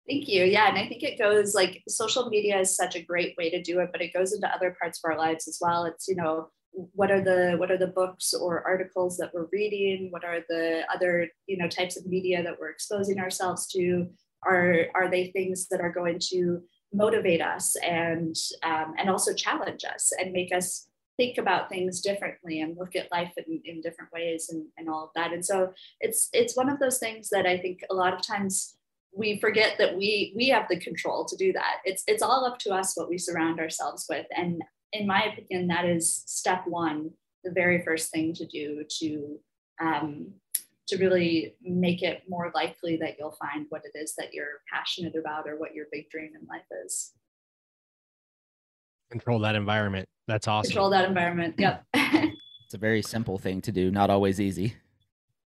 [0.09, 0.43] Thank you.
[0.43, 0.69] Yeah.
[0.69, 3.79] And I think it goes like social media is such a great way to do
[3.79, 5.85] it, but it goes into other parts of our lives as well.
[5.85, 10.09] It's, you know, what are the what are the books or articles that we're reading?
[10.11, 14.09] What are the other, you know, types of media that we're exposing ourselves to?
[14.45, 16.61] Are are they things that are going to
[16.93, 22.61] motivate us and um, and also challenge us and make us think about things differently
[22.61, 25.33] and look at life in, in different ways and, and all of that.
[25.33, 28.77] And so it's it's one of those things that I think a lot of times
[29.15, 31.79] we forget that we we have the control to do that.
[31.85, 34.27] It's it's all up to us what we surround ourselves with.
[34.37, 37.11] And in my opinion, that is step one,
[37.45, 39.39] the very first thing to do to
[39.81, 40.33] um,
[40.89, 45.17] to really make it more likely that you'll find what it is that you're passionate
[45.17, 47.13] about or what your big dream in life is
[49.11, 50.09] control that environment.
[50.27, 50.71] That's awesome.
[50.71, 51.55] Control that environment.
[51.59, 51.85] Yep.
[51.95, 54.75] it's a very simple thing to do, not always easy.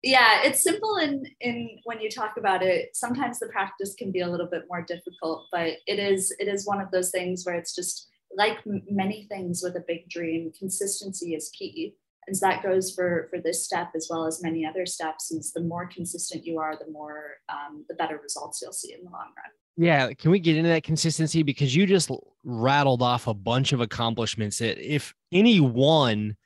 [0.02, 2.90] Yeah, it's simple in in when you talk about it.
[2.94, 6.66] Sometimes the practice can be a little bit more difficult, but it is it is
[6.66, 11.34] one of those things where it's just like many things with a big dream, consistency
[11.34, 11.94] is key.
[12.26, 15.32] And so that goes for for this step as well as many other steps.
[15.32, 19.02] Is the more consistent you are, the more um, the better results you'll see in
[19.02, 19.52] the long run.
[19.76, 22.10] Yeah, can we get into that consistency because you just
[22.44, 26.36] rattled off a bunch of accomplishments that if any one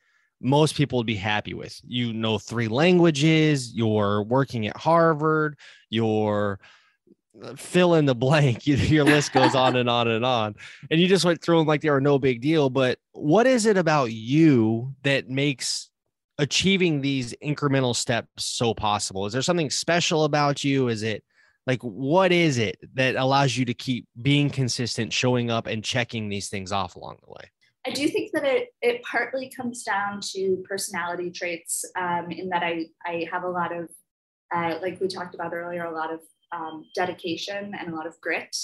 [0.40, 1.78] most people would be happy with.
[1.86, 5.58] You know three languages, you're working at Harvard,
[5.90, 6.58] you're
[7.42, 8.66] uh, fill in the blank.
[8.66, 10.56] Your list goes on and on and on.
[10.90, 12.70] And you just went through them like they were no big deal.
[12.70, 15.90] But what is it about you that makes
[16.38, 19.26] achieving these incremental steps so possible?
[19.26, 20.88] Is there something special about you?
[20.88, 21.22] Is it
[21.70, 26.28] like what is it that allows you to keep being consistent, showing up and checking
[26.28, 27.44] these things off along the way?
[27.86, 32.64] I do think that it, it partly comes down to personality traits um, in that
[32.64, 33.88] I, I have a lot of,
[34.52, 38.20] uh, like we talked about earlier, a lot of um, dedication and a lot of
[38.20, 38.56] grit.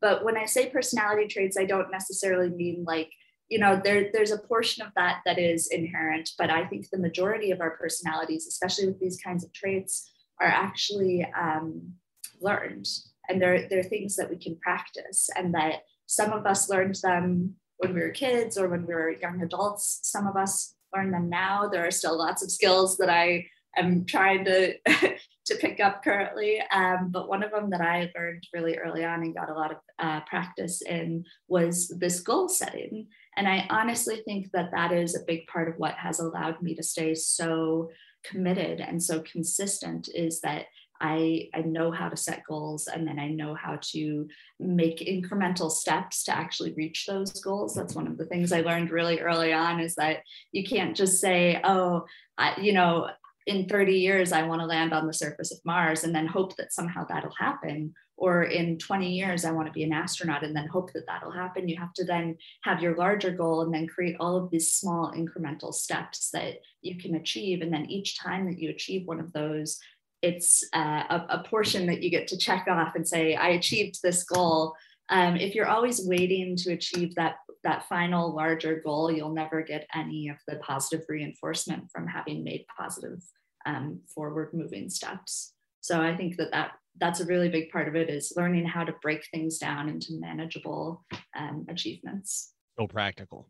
[0.00, 3.12] But when I say personality traits, I don't necessarily mean like,
[3.50, 6.98] you know, there, there's a portion of that that is inherent, but I think the
[6.98, 11.92] majority of our personalities, especially with these kinds of traits, are actually um,
[12.40, 12.88] learned.
[13.28, 17.54] And they're, they're things that we can practice, and that some of us learned them
[17.78, 20.00] when we were kids or when we were young adults.
[20.02, 21.68] Some of us learn them now.
[21.68, 24.74] There are still lots of skills that I am trying to
[25.46, 26.62] to pick up currently.
[26.72, 29.72] Um, but one of them that I learned really early on and got a lot
[29.72, 33.08] of uh, practice in was this goal setting.
[33.36, 36.74] And I honestly think that that is a big part of what has allowed me
[36.76, 37.90] to stay so
[38.24, 40.66] committed and so consistent is that
[41.04, 44.26] I, I know how to set goals and then I know how to
[44.58, 47.74] make incremental steps to actually reach those goals.
[47.74, 51.20] That's one of the things I learned really early on is that you can't just
[51.20, 52.06] say, oh,
[52.38, 53.10] I, you know,
[53.46, 56.56] in 30 years, I want to land on the surface of Mars and then hope
[56.56, 57.92] that somehow that'll happen.
[58.16, 61.32] Or in 20 years, I want to be an astronaut and then hope that that'll
[61.32, 61.68] happen.
[61.68, 65.12] You have to then have your larger goal and then create all of these small
[65.12, 67.60] incremental steps that you can achieve.
[67.60, 69.78] And then each time that you achieve one of those,
[70.24, 74.00] it's uh, a, a, portion that you get to check off and say, I achieved
[74.02, 74.74] this goal.
[75.10, 79.86] Um, if you're always waiting to achieve that, that final larger goal, you'll never get
[79.94, 83.22] any of the positive reinforcement from having made positive
[83.66, 85.52] um, forward moving steps.
[85.82, 88.84] So I think that, that that's a really big part of it is learning how
[88.84, 91.04] to break things down into manageable
[91.36, 92.52] um, achievements.
[92.78, 93.48] So practical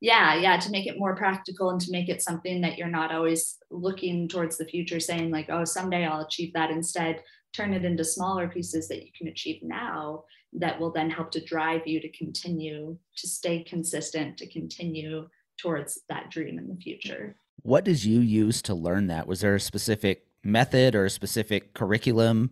[0.00, 3.12] yeah yeah to make it more practical and to make it something that you're not
[3.12, 6.70] always looking towards the future saying like oh someday i'll achieve that.
[6.70, 11.30] Instead turn it into smaller pieces that you can achieve now that will then help
[11.30, 15.26] to drive you to continue to stay consistent to continue
[15.58, 17.36] towards that dream in the future.
[17.62, 19.26] What did you use to learn that?
[19.26, 22.50] Was there a specific method or a specific curriculum?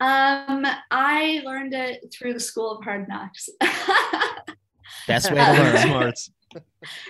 [0.00, 3.48] Um i learned it through the school of hard knocks.
[5.06, 5.78] Best way to learn.
[5.78, 6.30] Smarts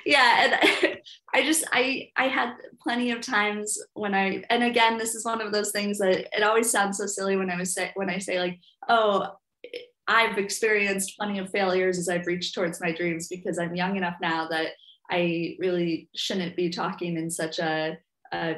[0.04, 0.98] yeah and
[1.34, 5.40] i just i i had plenty of times when i and again this is one
[5.40, 8.18] of those things that it always sounds so silly when i was say when i
[8.18, 9.26] say like oh
[10.08, 14.16] i've experienced plenty of failures as i've reached towards my dreams because i'm young enough
[14.20, 14.72] now that
[15.10, 17.96] i really shouldn't be talking in such a,
[18.32, 18.56] a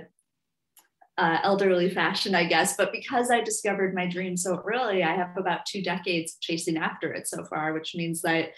[1.22, 2.76] uh, elderly fashion, I guess.
[2.76, 7.12] But because I discovered my dream so early, I have about two decades chasing after
[7.12, 8.50] it so far, which means that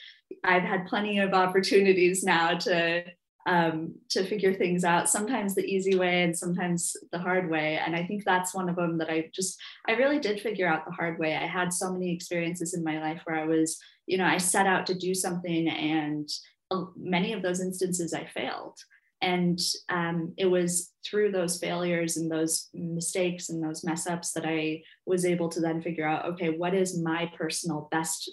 [0.45, 3.05] I've had plenty of opportunities now to
[3.47, 5.11] um, to figure things out.
[5.11, 7.79] Sometimes the easy way, and sometimes the hard way.
[7.85, 10.87] And I think that's one of them that I just I really did figure out
[10.87, 11.37] the hard way.
[11.37, 14.67] I had so many experiences in my life where I was, you know, I set
[14.67, 16.27] out to do something, and
[16.71, 18.79] uh, many of those instances I failed.
[19.21, 24.45] And um, it was through those failures and those mistakes and those mess ups that
[24.45, 28.31] I was able to then figure out okay, what is my personal best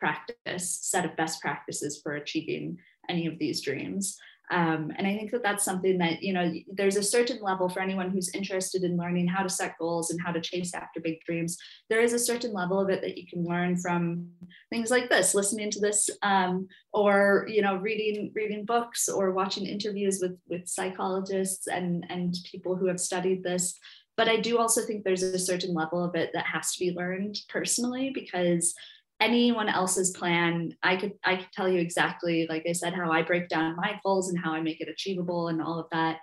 [0.00, 4.16] practice, set of best practices for achieving any of these dreams?
[4.50, 7.80] Um, and I think that that's something that, you know, there's a certain level for
[7.80, 11.20] anyone who's interested in learning how to set goals and how to chase after big
[11.24, 11.56] dreams.
[11.88, 14.28] There is a certain level of it that you can learn from
[14.70, 19.66] things like this, listening to this, um, or, you know, reading, reading books or watching
[19.66, 23.78] interviews with, with psychologists and, and people who have studied this.
[24.16, 26.92] But I do also think there's a certain level of it that has to be
[26.92, 28.74] learned personally because
[29.24, 33.22] anyone else's plan i could i could tell you exactly like i said how i
[33.22, 36.18] break down my goals and how i make it achievable and all of that.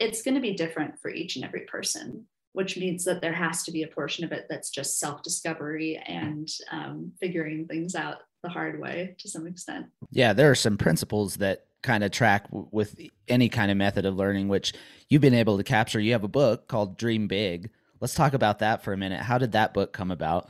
[0.00, 3.64] It's going to be different for each and every person which means that there has
[3.64, 8.48] to be a portion of it that's just self-discovery and um, figuring things out the
[8.48, 9.86] hard way to some extent.
[10.10, 14.04] Yeah there are some principles that kind of track w- with any kind of method
[14.06, 14.72] of learning which
[15.08, 16.00] you've been able to capture.
[16.00, 17.70] You have a book called dream big.
[18.00, 19.20] Let's talk about that for a minute.
[19.20, 20.48] How did that book come about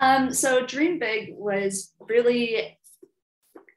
[0.00, 2.78] um, so Dream Big was really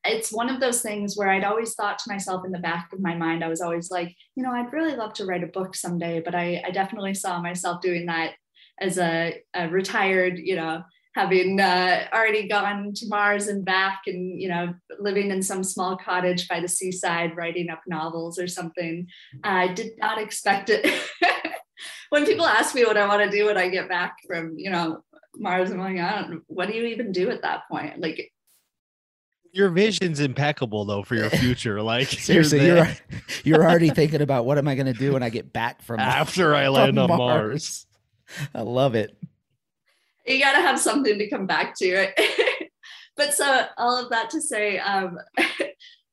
[0.03, 2.99] it's one of those things where I'd always thought to myself in the back of
[2.99, 5.75] my mind, I was always like, you know, I'd really love to write a book
[5.75, 8.31] someday, but I, I definitely saw myself doing that
[8.79, 10.81] as a, a retired, you know,
[11.13, 15.97] having uh, already gone to Mars and back and, you know, living in some small
[15.97, 19.05] cottage by the seaside, writing up novels or something.
[19.43, 20.87] I did not expect it.
[22.09, 24.71] when people ask me what I want to do when I get back from, you
[24.71, 25.03] know,
[25.37, 27.99] Mars, I'm like, I don't what do you even do at that point?
[27.99, 28.31] Like,
[29.53, 31.81] your vision's impeccable though for your future.
[31.81, 32.95] Like seriously, you're you're,
[33.43, 35.99] you're already thinking about what am I going to do when I get back from
[36.01, 37.19] after I land on Mars.
[37.19, 37.85] Mars.
[38.55, 39.17] I love it
[40.25, 42.13] you got to have something to come back to, right?
[43.15, 45.17] but so all of that to say, um,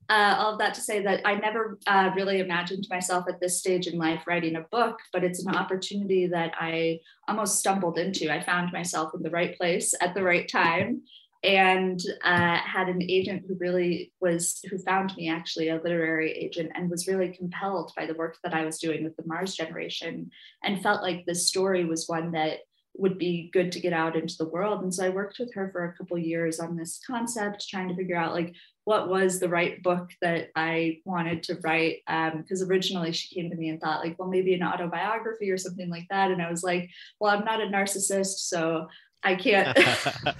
[0.08, 3.58] uh, all of that to say that I never uh, really imagined myself at this
[3.58, 8.32] stage in life writing a book, but it's an opportunity that I almost stumbled into.
[8.32, 11.02] I found myself in the right place at the right time
[11.44, 16.70] and uh, had an agent who really was who found me actually a literary agent
[16.74, 20.28] and was really compelled by the work that i was doing with the mars generation
[20.64, 22.58] and felt like this story was one that
[22.98, 24.82] would be good to get out into the world.
[24.82, 27.94] And so I worked with her for a couple years on this concept, trying to
[27.94, 31.98] figure out like what was the right book that I wanted to write.
[32.06, 35.58] Because um, originally she came to me and thought like, well, maybe an autobiography or
[35.58, 36.30] something like that.
[36.30, 36.90] And I was like,
[37.20, 38.88] well, I'm not a narcissist, so
[39.22, 39.78] I can't.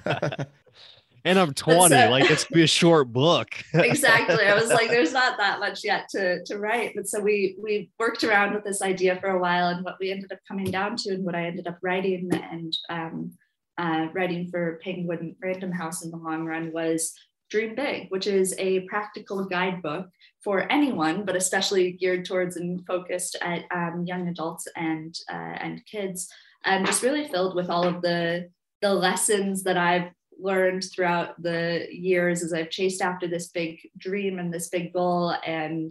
[1.25, 1.95] and I'm 20.
[1.95, 3.49] So, like it's be a short book.
[3.75, 4.45] exactly.
[4.45, 6.93] I was like, there's not that much yet to to write.
[6.95, 10.11] But so we we worked around with this idea for a while, and what we
[10.11, 13.33] ended up coming down to, and what I ended up writing and um,
[13.79, 17.15] uh, writing for Penguin Random House in the long run was
[17.51, 20.09] Dream Big, which is a practical guidebook
[20.43, 25.85] for anyone, but especially geared towards and focused at um, young adults and uh, and
[25.87, 26.29] kids,
[26.65, 28.51] and just really filled with all of the
[28.81, 34.39] the lessons that I've learned throughout the years as I've chased after this big dream
[34.39, 35.35] and this big goal.
[35.47, 35.91] And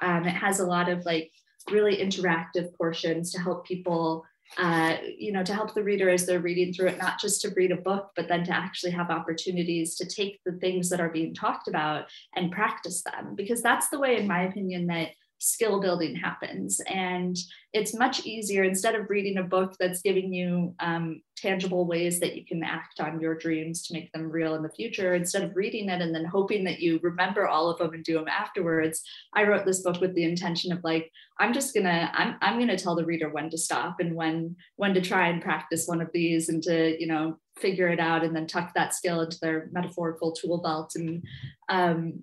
[0.00, 1.30] um, it has a lot of like
[1.70, 4.24] really interactive portions to help people,
[4.58, 7.50] uh, you know, to help the reader as they're reading through it, not just to
[7.56, 11.10] read a book, but then to actually have opportunities to take the things that are
[11.10, 13.34] being talked about and practice them.
[13.34, 16.80] Because that's the way, in my opinion, that skill building happens.
[16.88, 17.36] And
[17.72, 22.34] it's much easier instead of reading a book that's giving you um, tangible ways that
[22.36, 25.54] you can act on your dreams to make them real in the future, instead of
[25.54, 29.02] reading it and then hoping that you remember all of them and do them afterwards.
[29.32, 32.78] I wrote this book with the intention of like, I'm just gonna, I'm, I'm gonna
[32.78, 36.10] tell the reader when to stop and when, when to try and practice one of
[36.12, 39.68] these and to, you know, figure it out and then tuck that skill into their
[39.72, 40.92] metaphorical tool belt.
[40.96, 41.24] And
[41.68, 42.22] um,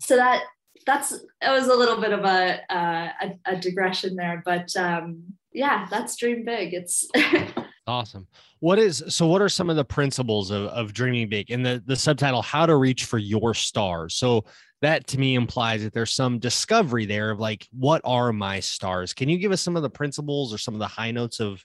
[0.00, 0.42] so that
[0.84, 5.22] that's it was a little bit of a uh, a, a, digression there, but um,
[5.52, 6.74] yeah, that's dream big.
[6.74, 7.08] It's
[7.86, 8.26] awesome.
[8.60, 9.26] What is so?
[9.26, 11.50] What are some of the principles of, of dreaming big?
[11.50, 14.44] And the the subtitle, "How to Reach for Your Stars." So
[14.82, 19.14] that to me implies that there's some discovery there of like, what are my stars?
[19.14, 21.64] Can you give us some of the principles or some of the high notes of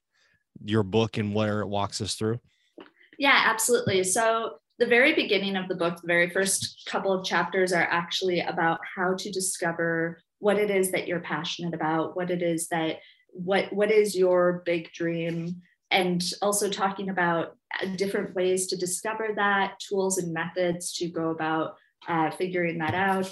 [0.64, 2.40] your book and where it walks us through?
[3.18, 4.04] Yeah, absolutely.
[4.04, 8.40] So the very beginning of the book, the very first couple of chapters are actually
[8.40, 12.98] about how to discover what it is that you're passionate about, what it is that
[13.30, 15.62] what what is your big dream
[15.92, 17.56] and also talking about
[17.96, 21.76] different ways to discover that tools and methods to go about
[22.08, 23.32] uh, figuring that out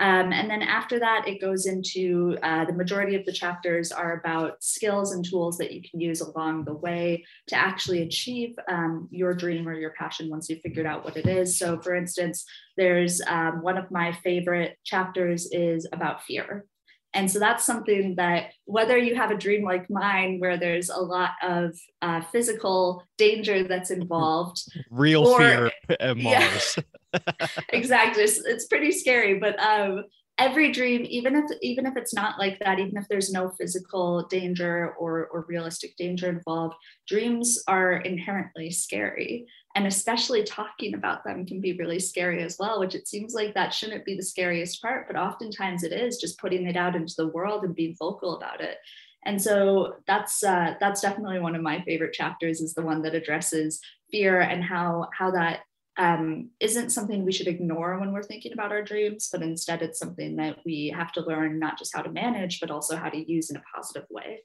[0.00, 4.18] um, and then after that, it goes into uh, the majority of the chapters are
[4.18, 9.08] about skills and tools that you can use along the way to actually achieve um,
[9.10, 11.58] your dream or your passion once you've figured out what it is.
[11.58, 12.46] So, for instance,
[12.78, 16.64] there's um, one of my favorite chapters is about fear.
[17.12, 21.00] And so that's something that whether you have a dream like mine, where there's a
[21.00, 26.78] lot of uh, physical danger that's involved, real or, fear at Mars.
[27.12, 29.40] Yeah, exactly, it's, it's, pretty scary.
[29.40, 30.04] But um,
[30.40, 34.26] every dream, even if even if it's not like that, even if there's no physical
[34.28, 36.74] danger or or realistic danger involved,
[37.06, 39.46] dreams are inherently scary.
[39.76, 43.54] And especially talking about them can be really scary as well which it seems like
[43.54, 47.14] that shouldn't be the scariest part but oftentimes it is just putting it out into
[47.16, 48.78] the world and being vocal about it.
[49.24, 53.14] And so that's uh, that's definitely one of my favorite chapters is the one that
[53.14, 53.80] addresses
[54.10, 55.60] fear and how how that
[55.98, 59.98] um, isn't something we should ignore when we're thinking about our dreams, but instead it's
[59.98, 63.32] something that we have to learn not just how to manage, but also how to
[63.32, 64.40] use in a positive way.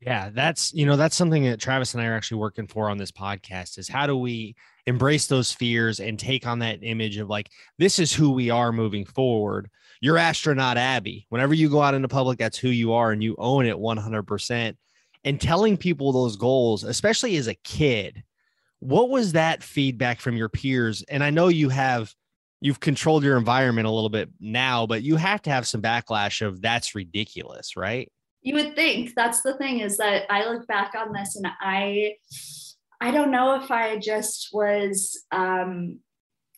[0.00, 2.98] Yeah, that's you know that's something that Travis and I are actually working for on
[2.98, 4.54] this podcast is how do we
[4.86, 8.70] embrace those fears and take on that image of like this is who we are
[8.70, 9.70] moving forward.
[10.00, 11.26] You're astronaut Abby.
[11.30, 14.76] Whenever you go out into public, that's who you are and you own it 100%.
[15.24, 18.22] And telling people those goals, especially as a kid,
[18.84, 21.02] what was that feedback from your peers?
[21.08, 22.12] And I know you have
[22.60, 26.44] you've controlled your environment a little bit now, but you have to have some backlash
[26.46, 28.10] of that's ridiculous, right?
[28.44, 32.14] you would think that's the thing is that I look back on this and I
[33.00, 35.98] I don't know if I just was um,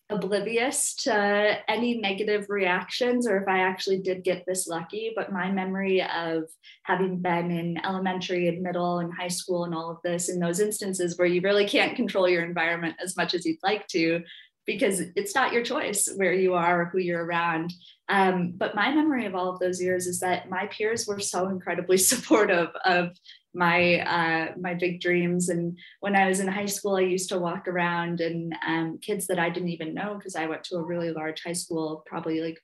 [0.09, 5.51] oblivious to any negative reactions or if I actually did get this lucky, but my
[5.51, 6.45] memory of
[6.85, 10.61] having been in elementary and middle and high school and all of this in those
[10.61, 14.23] instances where you really can't control your environment as much as you'd like to
[14.65, 17.73] because it's not your choice where you are or who you're around.
[18.09, 21.49] Um, but my memory of all of those years is that my peers were so
[21.49, 23.11] incredibly supportive of
[23.57, 25.49] my uh, my big dreams.
[25.49, 29.27] And when I was in high school, I used to walk around and um, kids
[29.29, 32.41] that I didn't even know because I went to a really large high school, probably
[32.41, 32.61] like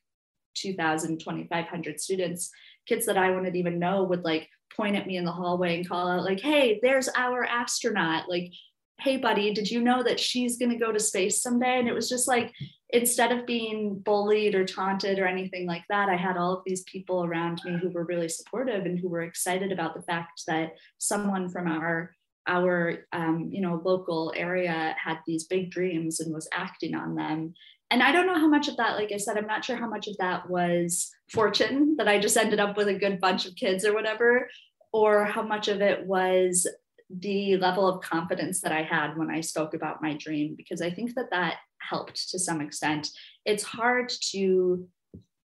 [0.54, 2.50] 2,000, 2,500 students.
[2.86, 5.88] Kids that I wouldn't even know would like point at me in the hallway and
[5.88, 8.52] call out like, "Hey, there's our astronaut!" Like,
[9.00, 11.94] "Hey, buddy, did you know that she's going to go to space someday?" And it
[11.94, 12.52] was just like
[12.92, 16.82] instead of being bullied or taunted or anything like that, I had all of these
[16.82, 20.74] people around me who were really supportive and who were excited about the fact that
[20.98, 22.14] someone from our
[22.48, 27.54] our um, you know local area had these big dreams and was acting on them.
[27.90, 29.86] And i don't know how much of that like i said i'm not sure how
[29.86, 33.54] much of that was fortune that i just ended up with a good bunch of
[33.54, 34.48] kids or whatever
[34.94, 36.66] or how much of it was
[37.10, 40.90] the level of confidence that i had when i spoke about my dream because i
[40.90, 41.56] think that that
[41.88, 43.08] helped to some extent.
[43.44, 44.86] It's hard to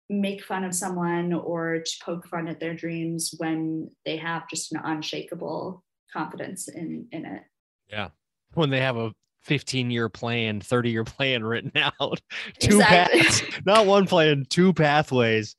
[0.10, 4.72] make fun of someone or to poke fun at their dreams when they have just
[4.74, 7.44] an unshakable confidence in in it.
[7.90, 8.10] Yeah.
[8.54, 9.14] When they have a
[9.44, 12.22] 15 year plan, 30 year plan written out,
[12.60, 13.22] two exactly.
[13.22, 15.56] paths, not one plan, two pathways.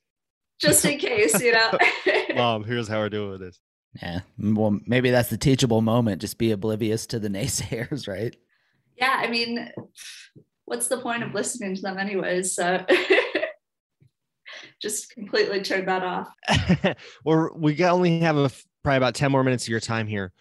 [0.61, 1.79] Just in case, you know.
[2.37, 3.61] Mom, here's how we're doing with this.
[4.01, 4.21] Yeah.
[4.39, 6.21] Well, maybe that's the teachable moment.
[6.21, 8.37] Just be oblivious to the naysayers, right?
[8.97, 9.17] Yeah.
[9.21, 9.71] I mean,
[10.67, 12.55] what's the point of listening to them anyways?
[12.55, 12.85] So
[14.83, 16.29] just completely turn that off.
[17.25, 18.51] well, we only have a,
[18.83, 20.33] probably about 10 more minutes of your time here.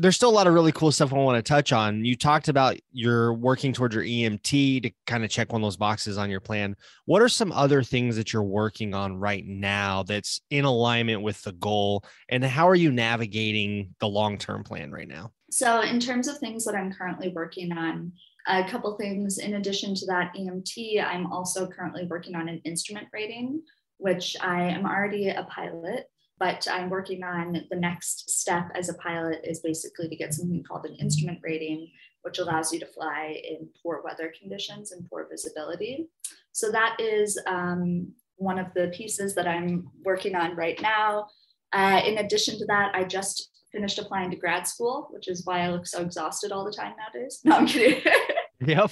[0.00, 2.04] There's still a lot of really cool stuff I want to touch on.
[2.04, 5.76] You talked about you're working towards your EMT to kind of check one of those
[5.76, 6.76] boxes on your plan.
[7.06, 11.42] What are some other things that you're working on right now that's in alignment with
[11.42, 12.04] the goal?
[12.28, 15.32] And how are you navigating the long term plan right now?
[15.50, 18.12] So, in terms of things that I'm currently working on,
[18.48, 23.08] a couple things in addition to that EMT, I'm also currently working on an instrument
[23.12, 23.62] rating,
[23.98, 26.06] which I am already a pilot,
[26.38, 30.64] but I'm working on the next step as a pilot is basically to get something
[30.64, 31.90] called an instrument rating,
[32.22, 36.08] which allows you to fly in poor weather conditions and poor visibility.
[36.52, 41.26] So that is um, one of the pieces that I'm working on right now.
[41.72, 45.60] Uh, in addition to that, I just finished applying to grad school, which is why
[45.60, 47.40] I look so exhausted all the time nowadays.
[47.44, 48.02] No, I'm kidding.
[48.60, 48.90] Yep.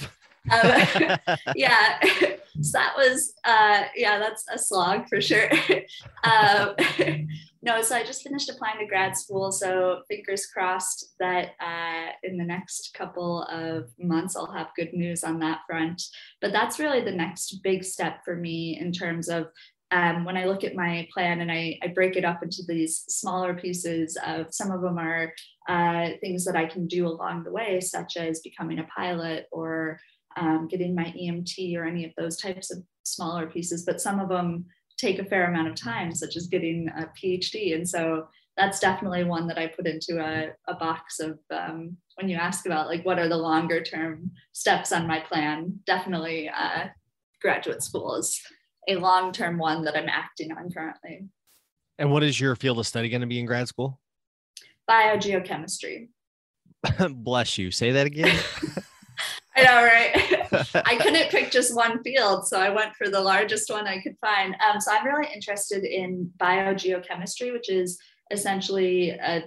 [0.52, 1.18] um,
[1.56, 1.98] yeah.
[2.62, 5.50] So that was, uh, yeah, that's a slog for sure.
[6.22, 6.76] um,
[7.62, 9.50] no, so I just finished applying to grad school.
[9.50, 15.24] So fingers crossed that uh, in the next couple of months, I'll have good news
[15.24, 16.00] on that front.
[16.40, 19.48] But that's really the next big step for me in terms of
[19.92, 23.04] um, when I look at my plan and I, I, break it up into these
[23.08, 25.32] smaller pieces of some of them are
[25.68, 30.00] uh, things that I can do along the way, such as becoming a pilot or
[30.36, 33.84] um, getting my EMT or any of those types of smaller pieces.
[33.84, 34.66] But some of them
[34.98, 37.74] take a fair amount of time, such as getting a PhD.
[37.74, 38.26] And so
[38.56, 42.66] that's definitely one that I put into a, a box of um, when you ask
[42.66, 46.86] about like what are the longer term steps on my plan, definitely uh,
[47.40, 48.40] graduate school is
[48.88, 51.28] a long term one that I'm acting on currently.
[51.98, 53.98] And what is your field of study going to be in grad school?
[54.88, 56.08] biogeochemistry.
[57.10, 57.70] Bless you.
[57.70, 58.38] Say that again.
[59.56, 60.84] I know, right?
[60.86, 64.16] I couldn't pick just one field, so I went for the largest one I could
[64.20, 64.54] find.
[64.54, 67.98] Um, so I'm really interested in biogeochemistry, which is
[68.30, 69.44] essentially a,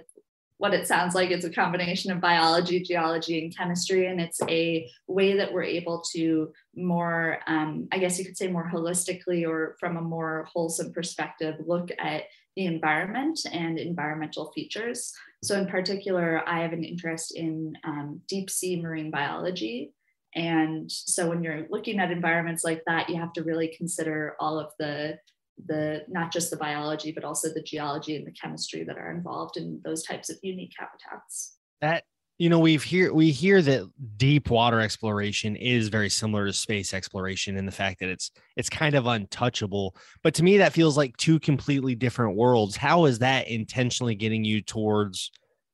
[0.60, 1.30] what it sounds like.
[1.30, 6.02] It's a combination of biology, geology, and chemistry, and it's a way that we're able
[6.12, 10.92] to more, um, I guess you could say, more holistically or from a more wholesome
[10.92, 12.24] perspective, look at
[12.56, 15.14] the environment and environmental features.
[15.42, 19.94] So, in particular, I have an interest in um, deep sea marine biology.
[20.34, 24.58] And so, when you're looking at environments like that, you have to really consider all
[24.58, 25.18] of the
[25.66, 29.56] the not just the biology but also the geology and the chemistry that are involved
[29.56, 31.56] in those types of unique habitats.
[31.80, 32.04] That
[32.38, 36.94] you know we've hear we hear that deep water exploration is very similar to space
[36.94, 39.96] exploration in the fact that it's it's kind of untouchable.
[40.22, 42.76] But to me that feels like two completely different worlds.
[42.76, 45.30] How is that intentionally getting you towards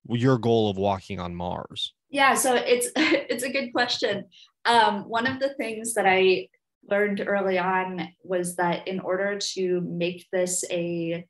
[0.09, 1.93] your goal of walking on mars?
[2.11, 4.25] Yeah so it's it's a good question.
[4.65, 6.49] Um, one of the things that i
[6.89, 11.27] learned early on was that in order to make this a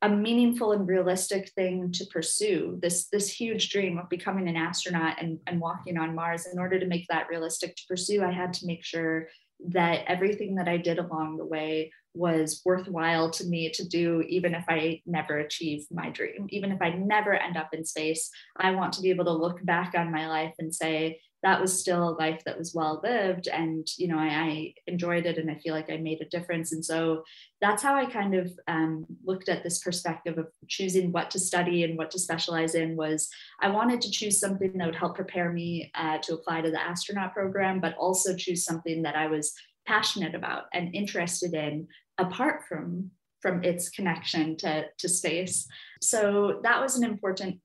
[0.00, 5.20] a meaningful and realistic thing to pursue this this huge dream of becoming an astronaut
[5.20, 8.52] and, and walking on mars in order to make that realistic to pursue i had
[8.52, 9.28] to make sure
[9.66, 14.54] that everything that i did along the way was worthwhile to me to do even
[14.54, 16.46] if i never achieve my dream.
[16.50, 19.64] Even if i never end up in space i want to be able to look
[19.64, 23.48] back on my life and say that was still a life that was well lived
[23.48, 26.72] and you know I, I, enjoyed it and i feel like i made a difference.
[26.72, 27.22] And so
[27.60, 31.84] that's how i kind of um, looked at this perspective of choosing what to study
[31.84, 33.28] and what to specialize in was
[33.60, 36.80] i wanted to choose something that would help prepare me uh, to apply to the
[36.80, 39.52] astronaut program but also choose something that i was
[39.86, 41.86] passionate about and interested in
[42.18, 43.10] apart from
[43.40, 45.68] from its connection to, to space.
[46.02, 47.60] So that was an important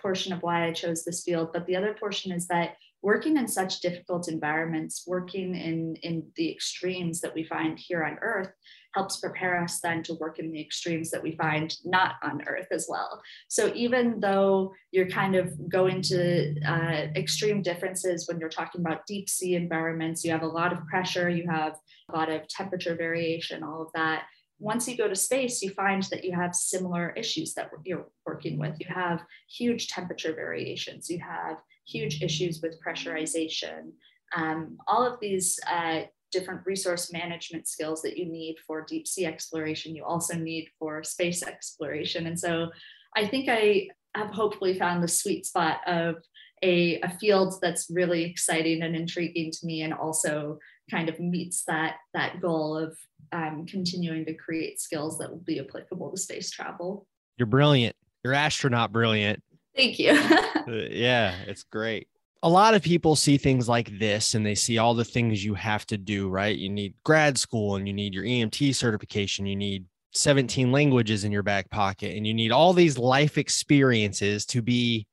[0.00, 1.50] portion of why i chose this field.
[1.52, 6.50] But the other portion is that working in such difficult environments, working in, in the
[6.50, 8.50] extremes that we find here on Earth,
[8.94, 12.66] helps prepare us then to work in the extremes that we find not on Earth
[12.72, 13.20] as well.
[13.48, 19.06] So even though you're kind of going to uh, extreme differences when you're talking about
[19.06, 21.76] deep sea environments, you have a lot of pressure, you have
[22.10, 24.24] a lot of temperature variation, all of that
[24.58, 28.58] once you go to space, you find that you have similar issues that you're working
[28.58, 28.74] with.
[28.80, 31.58] You have huge temperature variations, you have
[31.88, 33.92] huge issues with pressurization.
[34.36, 39.26] Um, all of these uh, different resource management skills that you need for deep sea
[39.26, 42.26] exploration, you also need for space exploration.
[42.26, 42.70] And so
[43.16, 46.16] I think I have hopefully found the sweet spot of
[46.62, 50.58] a, a field that's really exciting and intriguing to me and also
[50.90, 52.96] kind of meets that, that goal of
[53.32, 57.06] um, continuing to create skills that will be applicable to space travel.
[57.36, 57.94] You're brilliant.
[58.24, 59.42] You're astronaut brilliant.
[59.76, 60.18] Thank you.
[60.68, 62.08] Uh, yeah, it's great.
[62.42, 65.54] A lot of people see things like this and they see all the things you
[65.54, 66.54] have to do, right?
[66.54, 71.32] You need grad school and you need your EMT certification, you need 17 languages in
[71.32, 75.06] your back pocket, and you need all these life experiences to be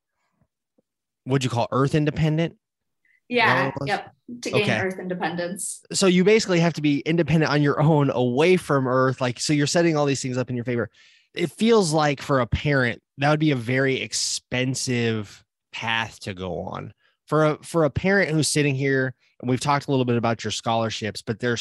[1.23, 2.57] what do you call earth independent.
[3.27, 3.71] Yeah.
[3.85, 4.11] Yep.
[4.41, 4.79] To gain okay.
[4.79, 5.83] earth independence.
[5.91, 9.21] So you basically have to be independent on your own away from earth.
[9.21, 10.89] Like, so you're setting all these things up in your favor.
[11.33, 16.59] It feels like for a parent, that would be a very expensive path to go
[16.59, 16.93] on.
[17.27, 20.43] For a for a parent who's sitting here and we've talked a little bit about
[20.43, 21.57] your scholarships but their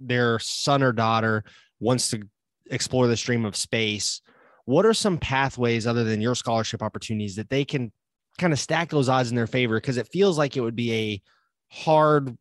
[0.00, 1.44] their son or daughter
[1.80, 2.22] wants to
[2.70, 4.20] explore the stream of space.
[4.64, 7.92] What are some pathways other than your scholarship opportunities that they can
[8.38, 9.76] kind of stack those odds in their favor?
[9.76, 11.22] Because it feels like it would be a
[11.68, 12.36] hard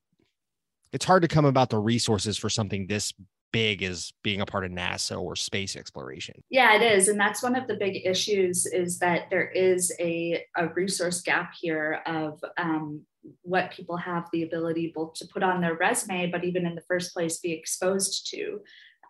[0.94, 3.14] it's hard to come about the resources for something this
[3.54, 6.44] big as being a part of NASA or space exploration.
[6.50, 7.08] Yeah, it is.
[7.08, 11.54] And that's one of the big issues is that there is a, a resource gap
[11.62, 13.04] here of um,
[13.44, 16.84] what people have the ability both to put on their resume, but even in the
[16.90, 18.60] first place be exposed to.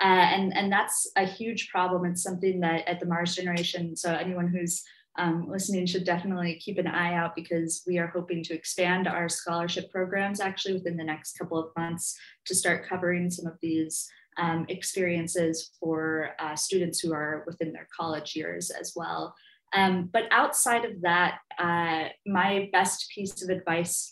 [0.02, 2.06] Uh, and, and that's a huge problem.
[2.06, 4.84] It's something that at the Mars generation, so anyone who's
[5.18, 9.30] um, listening should definitely keep an eye out because we are hoping to expand our
[9.30, 14.10] scholarship programs actually within the next couple of months to start covering some of these
[14.38, 19.36] um, experiences for uh, students who are within their college years as well.
[19.74, 24.12] Um, but outside of that, uh, my best piece of advice,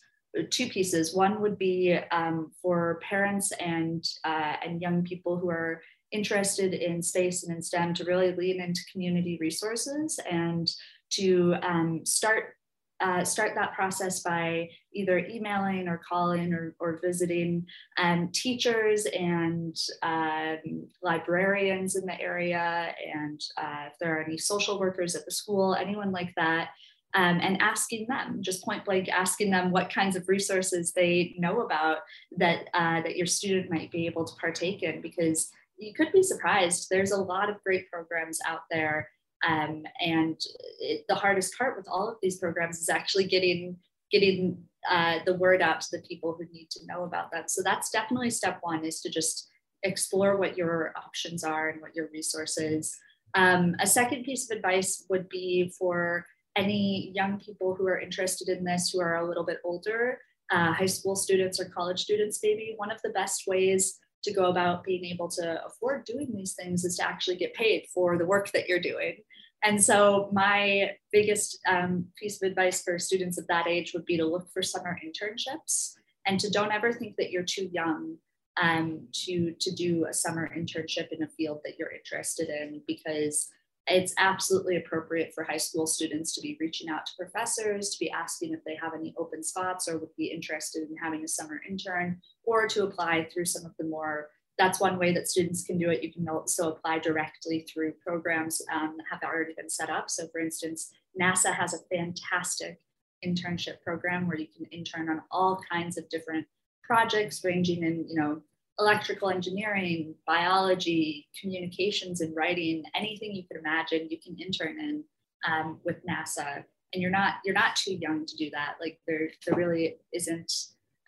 [0.50, 1.16] two pieces.
[1.16, 7.02] One would be um, for parents and, uh, and young people who are interested in
[7.02, 10.70] space and in STEM to really lean into community resources and
[11.12, 12.56] to um, start
[13.02, 17.66] uh, start that process by either emailing or calling or, or visiting
[17.98, 24.80] um, teachers and um, librarians in the area, and uh, if there are any social
[24.80, 26.70] workers at the school, anyone like that.
[27.14, 31.60] Um, and asking them, just point blank, asking them what kinds of resources they know
[31.62, 31.98] about
[32.38, 36.24] that uh, that your student might be able to partake in, because you could be
[36.24, 36.88] surprised.
[36.90, 39.10] There's a lot of great programs out there
[39.48, 40.40] um, and
[40.80, 43.78] it, the hardest part with all of these programs is actually getting
[44.12, 47.44] getting uh, the word out to the people who need to know about them.
[47.48, 49.50] So that's definitely step one is to just
[49.84, 52.98] explore what your options are and what your resources.
[53.34, 56.26] Um, a second piece of advice would be for
[56.58, 60.20] any young people who are interested in this who are a little bit older,
[60.52, 64.46] uh, high school students or college students, maybe one of the best ways to go
[64.46, 68.26] about being able to afford doing these things is to actually get paid for the
[68.26, 69.18] work that you're doing.
[69.64, 74.18] And so, my biggest um, piece of advice for students of that age would be
[74.18, 75.94] to look for summer internships
[76.26, 78.18] and to don't ever think that you're too young
[78.62, 83.50] um, to, to do a summer internship in a field that you're interested in because
[83.88, 88.12] it's absolutely appropriate for high school students to be reaching out to professors, to be
[88.12, 91.60] asking if they have any open spots or would be interested in having a summer
[91.68, 94.30] intern, or to apply through some of the more
[94.62, 96.04] that's one way that students can do it.
[96.04, 100.10] You can also apply directly through programs um, that have already been set up.
[100.12, 102.80] So, for instance, NASA has a fantastic
[103.26, 106.46] internship program where you can intern on all kinds of different
[106.84, 108.42] projects, ranging in you know
[108.78, 115.04] electrical engineering, biology, communications and writing, anything you could imagine, you can intern in
[115.48, 116.64] um, with NASA.
[116.94, 118.76] And you're not you're not too young to do that.
[118.80, 120.52] Like there there really isn't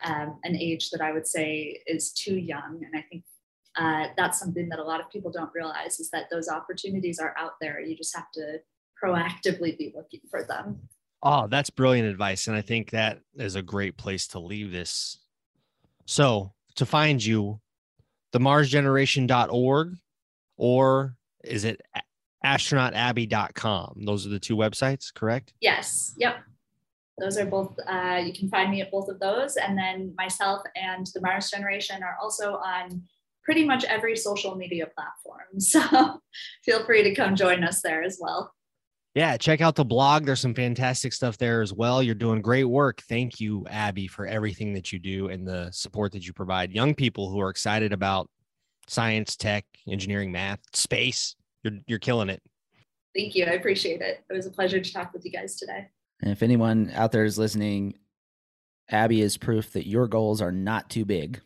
[0.02, 2.82] um, an age that I would say is too young.
[2.84, 3.22] And I think
[3.76, 7.34] uh, that's something that a lot of people don't realize is that those opportunities are
[7.36, 7.80] out there.
[7.80, 8.58] You just have to
[9.02, 10.80] proactively be looking for them.
[11.22, 12.46] Oh, that's brilliant advice.
[12.46, 15.18] And I think that is a great place to leave this.
[16.06, 17.60] So, to find you,
[18.32, 19.94] the marsgeneration.org
[20.56, 21.80] or is it
[22.44, 24.02] astronautabby.com?
[24.04, 25.54] Those are the two websites, correct?
[25.60, 26.14] Yes.
[26.18, 26.36] Yep.
[27.18, 29.56] Those are both, uh, you can find me at both of those.
[29.56, 33.02] And then myself and the Mars Generation are also on
[33.44, 35.40] pretty much every social media platform.
[35.58, 36.20] So
[36.64, 38.52] feel free to come join us there as well.
[39.14, 40.24] Yeah, check out the blog.
[40.24, 42.02] There's some fantastic stuff there as well.
[42.02, 43.00] You're doing great work.
[43.08, 46.94] Thank you, Abby, for everything that you do and the support that you provide young
[46.94, 48.28] people who are excited about
[48.88, 51.36] science, tech, engineering, math, space.
[51.62, 52.42] You're you're killing it.
[53.16, 53.44] Thank you.
[53.44, 54.24] I appreciate it.
[54.28, 55.86] It was a pleasure to talk with you guys today.
[56.20, 57.94] And if anyone out there is listening,
[58.90, 61.40] Abby is proof that your goals are not too big.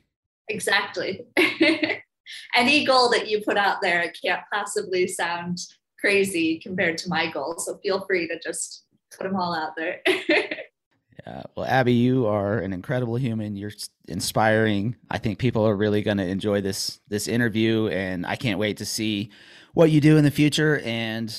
[0.48, 1.26] Exactly.
[2.56, 5.58] Any goal that you put out there can't possibly sound
[5.98, 7.58] crazy compared to my goal.
[7.58, 8.84] So feel free to just
[9.16, 10.00] put them all out there.
[10.06, 11.42] yeah.
[11.56, 13.56] Well, Abby, you are an incredible human.
[13.56, 13.72] You're
[14.06, 14.96] inspiring.
[15.10, 18.78] I think people are really going to enjoy this this interview, and I can't wait
[18.78, 19.30] to see
[19.74, 20.80] what you do in the future.
[20.80, 21.34] And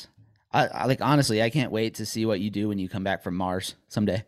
[0.51, 3.03] I, I like honestly, I can't wait to see what you do when you come
[3.03, 4.23] back from Mars someday.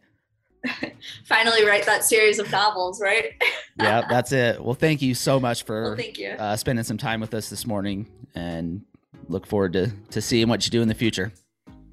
[1.25, 3.33] finally write that series of novels, right?
[3.79, 4.63] yeah, that's it.
[4.63, 6.29] Well, thank you so much for well, thank you.
[6.31, 8.81] Uh, spending some time with us this morning, and
[9.27, 11.31] look forward to to seeing what you do in the future.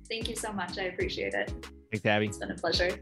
[0.09, 0.79] Thank you so much.
[0.79, 1.53] I appreciate it.
[1.91, 2.27] Thanks, Abby.
[2.27, 2.99] It's been a pleasure.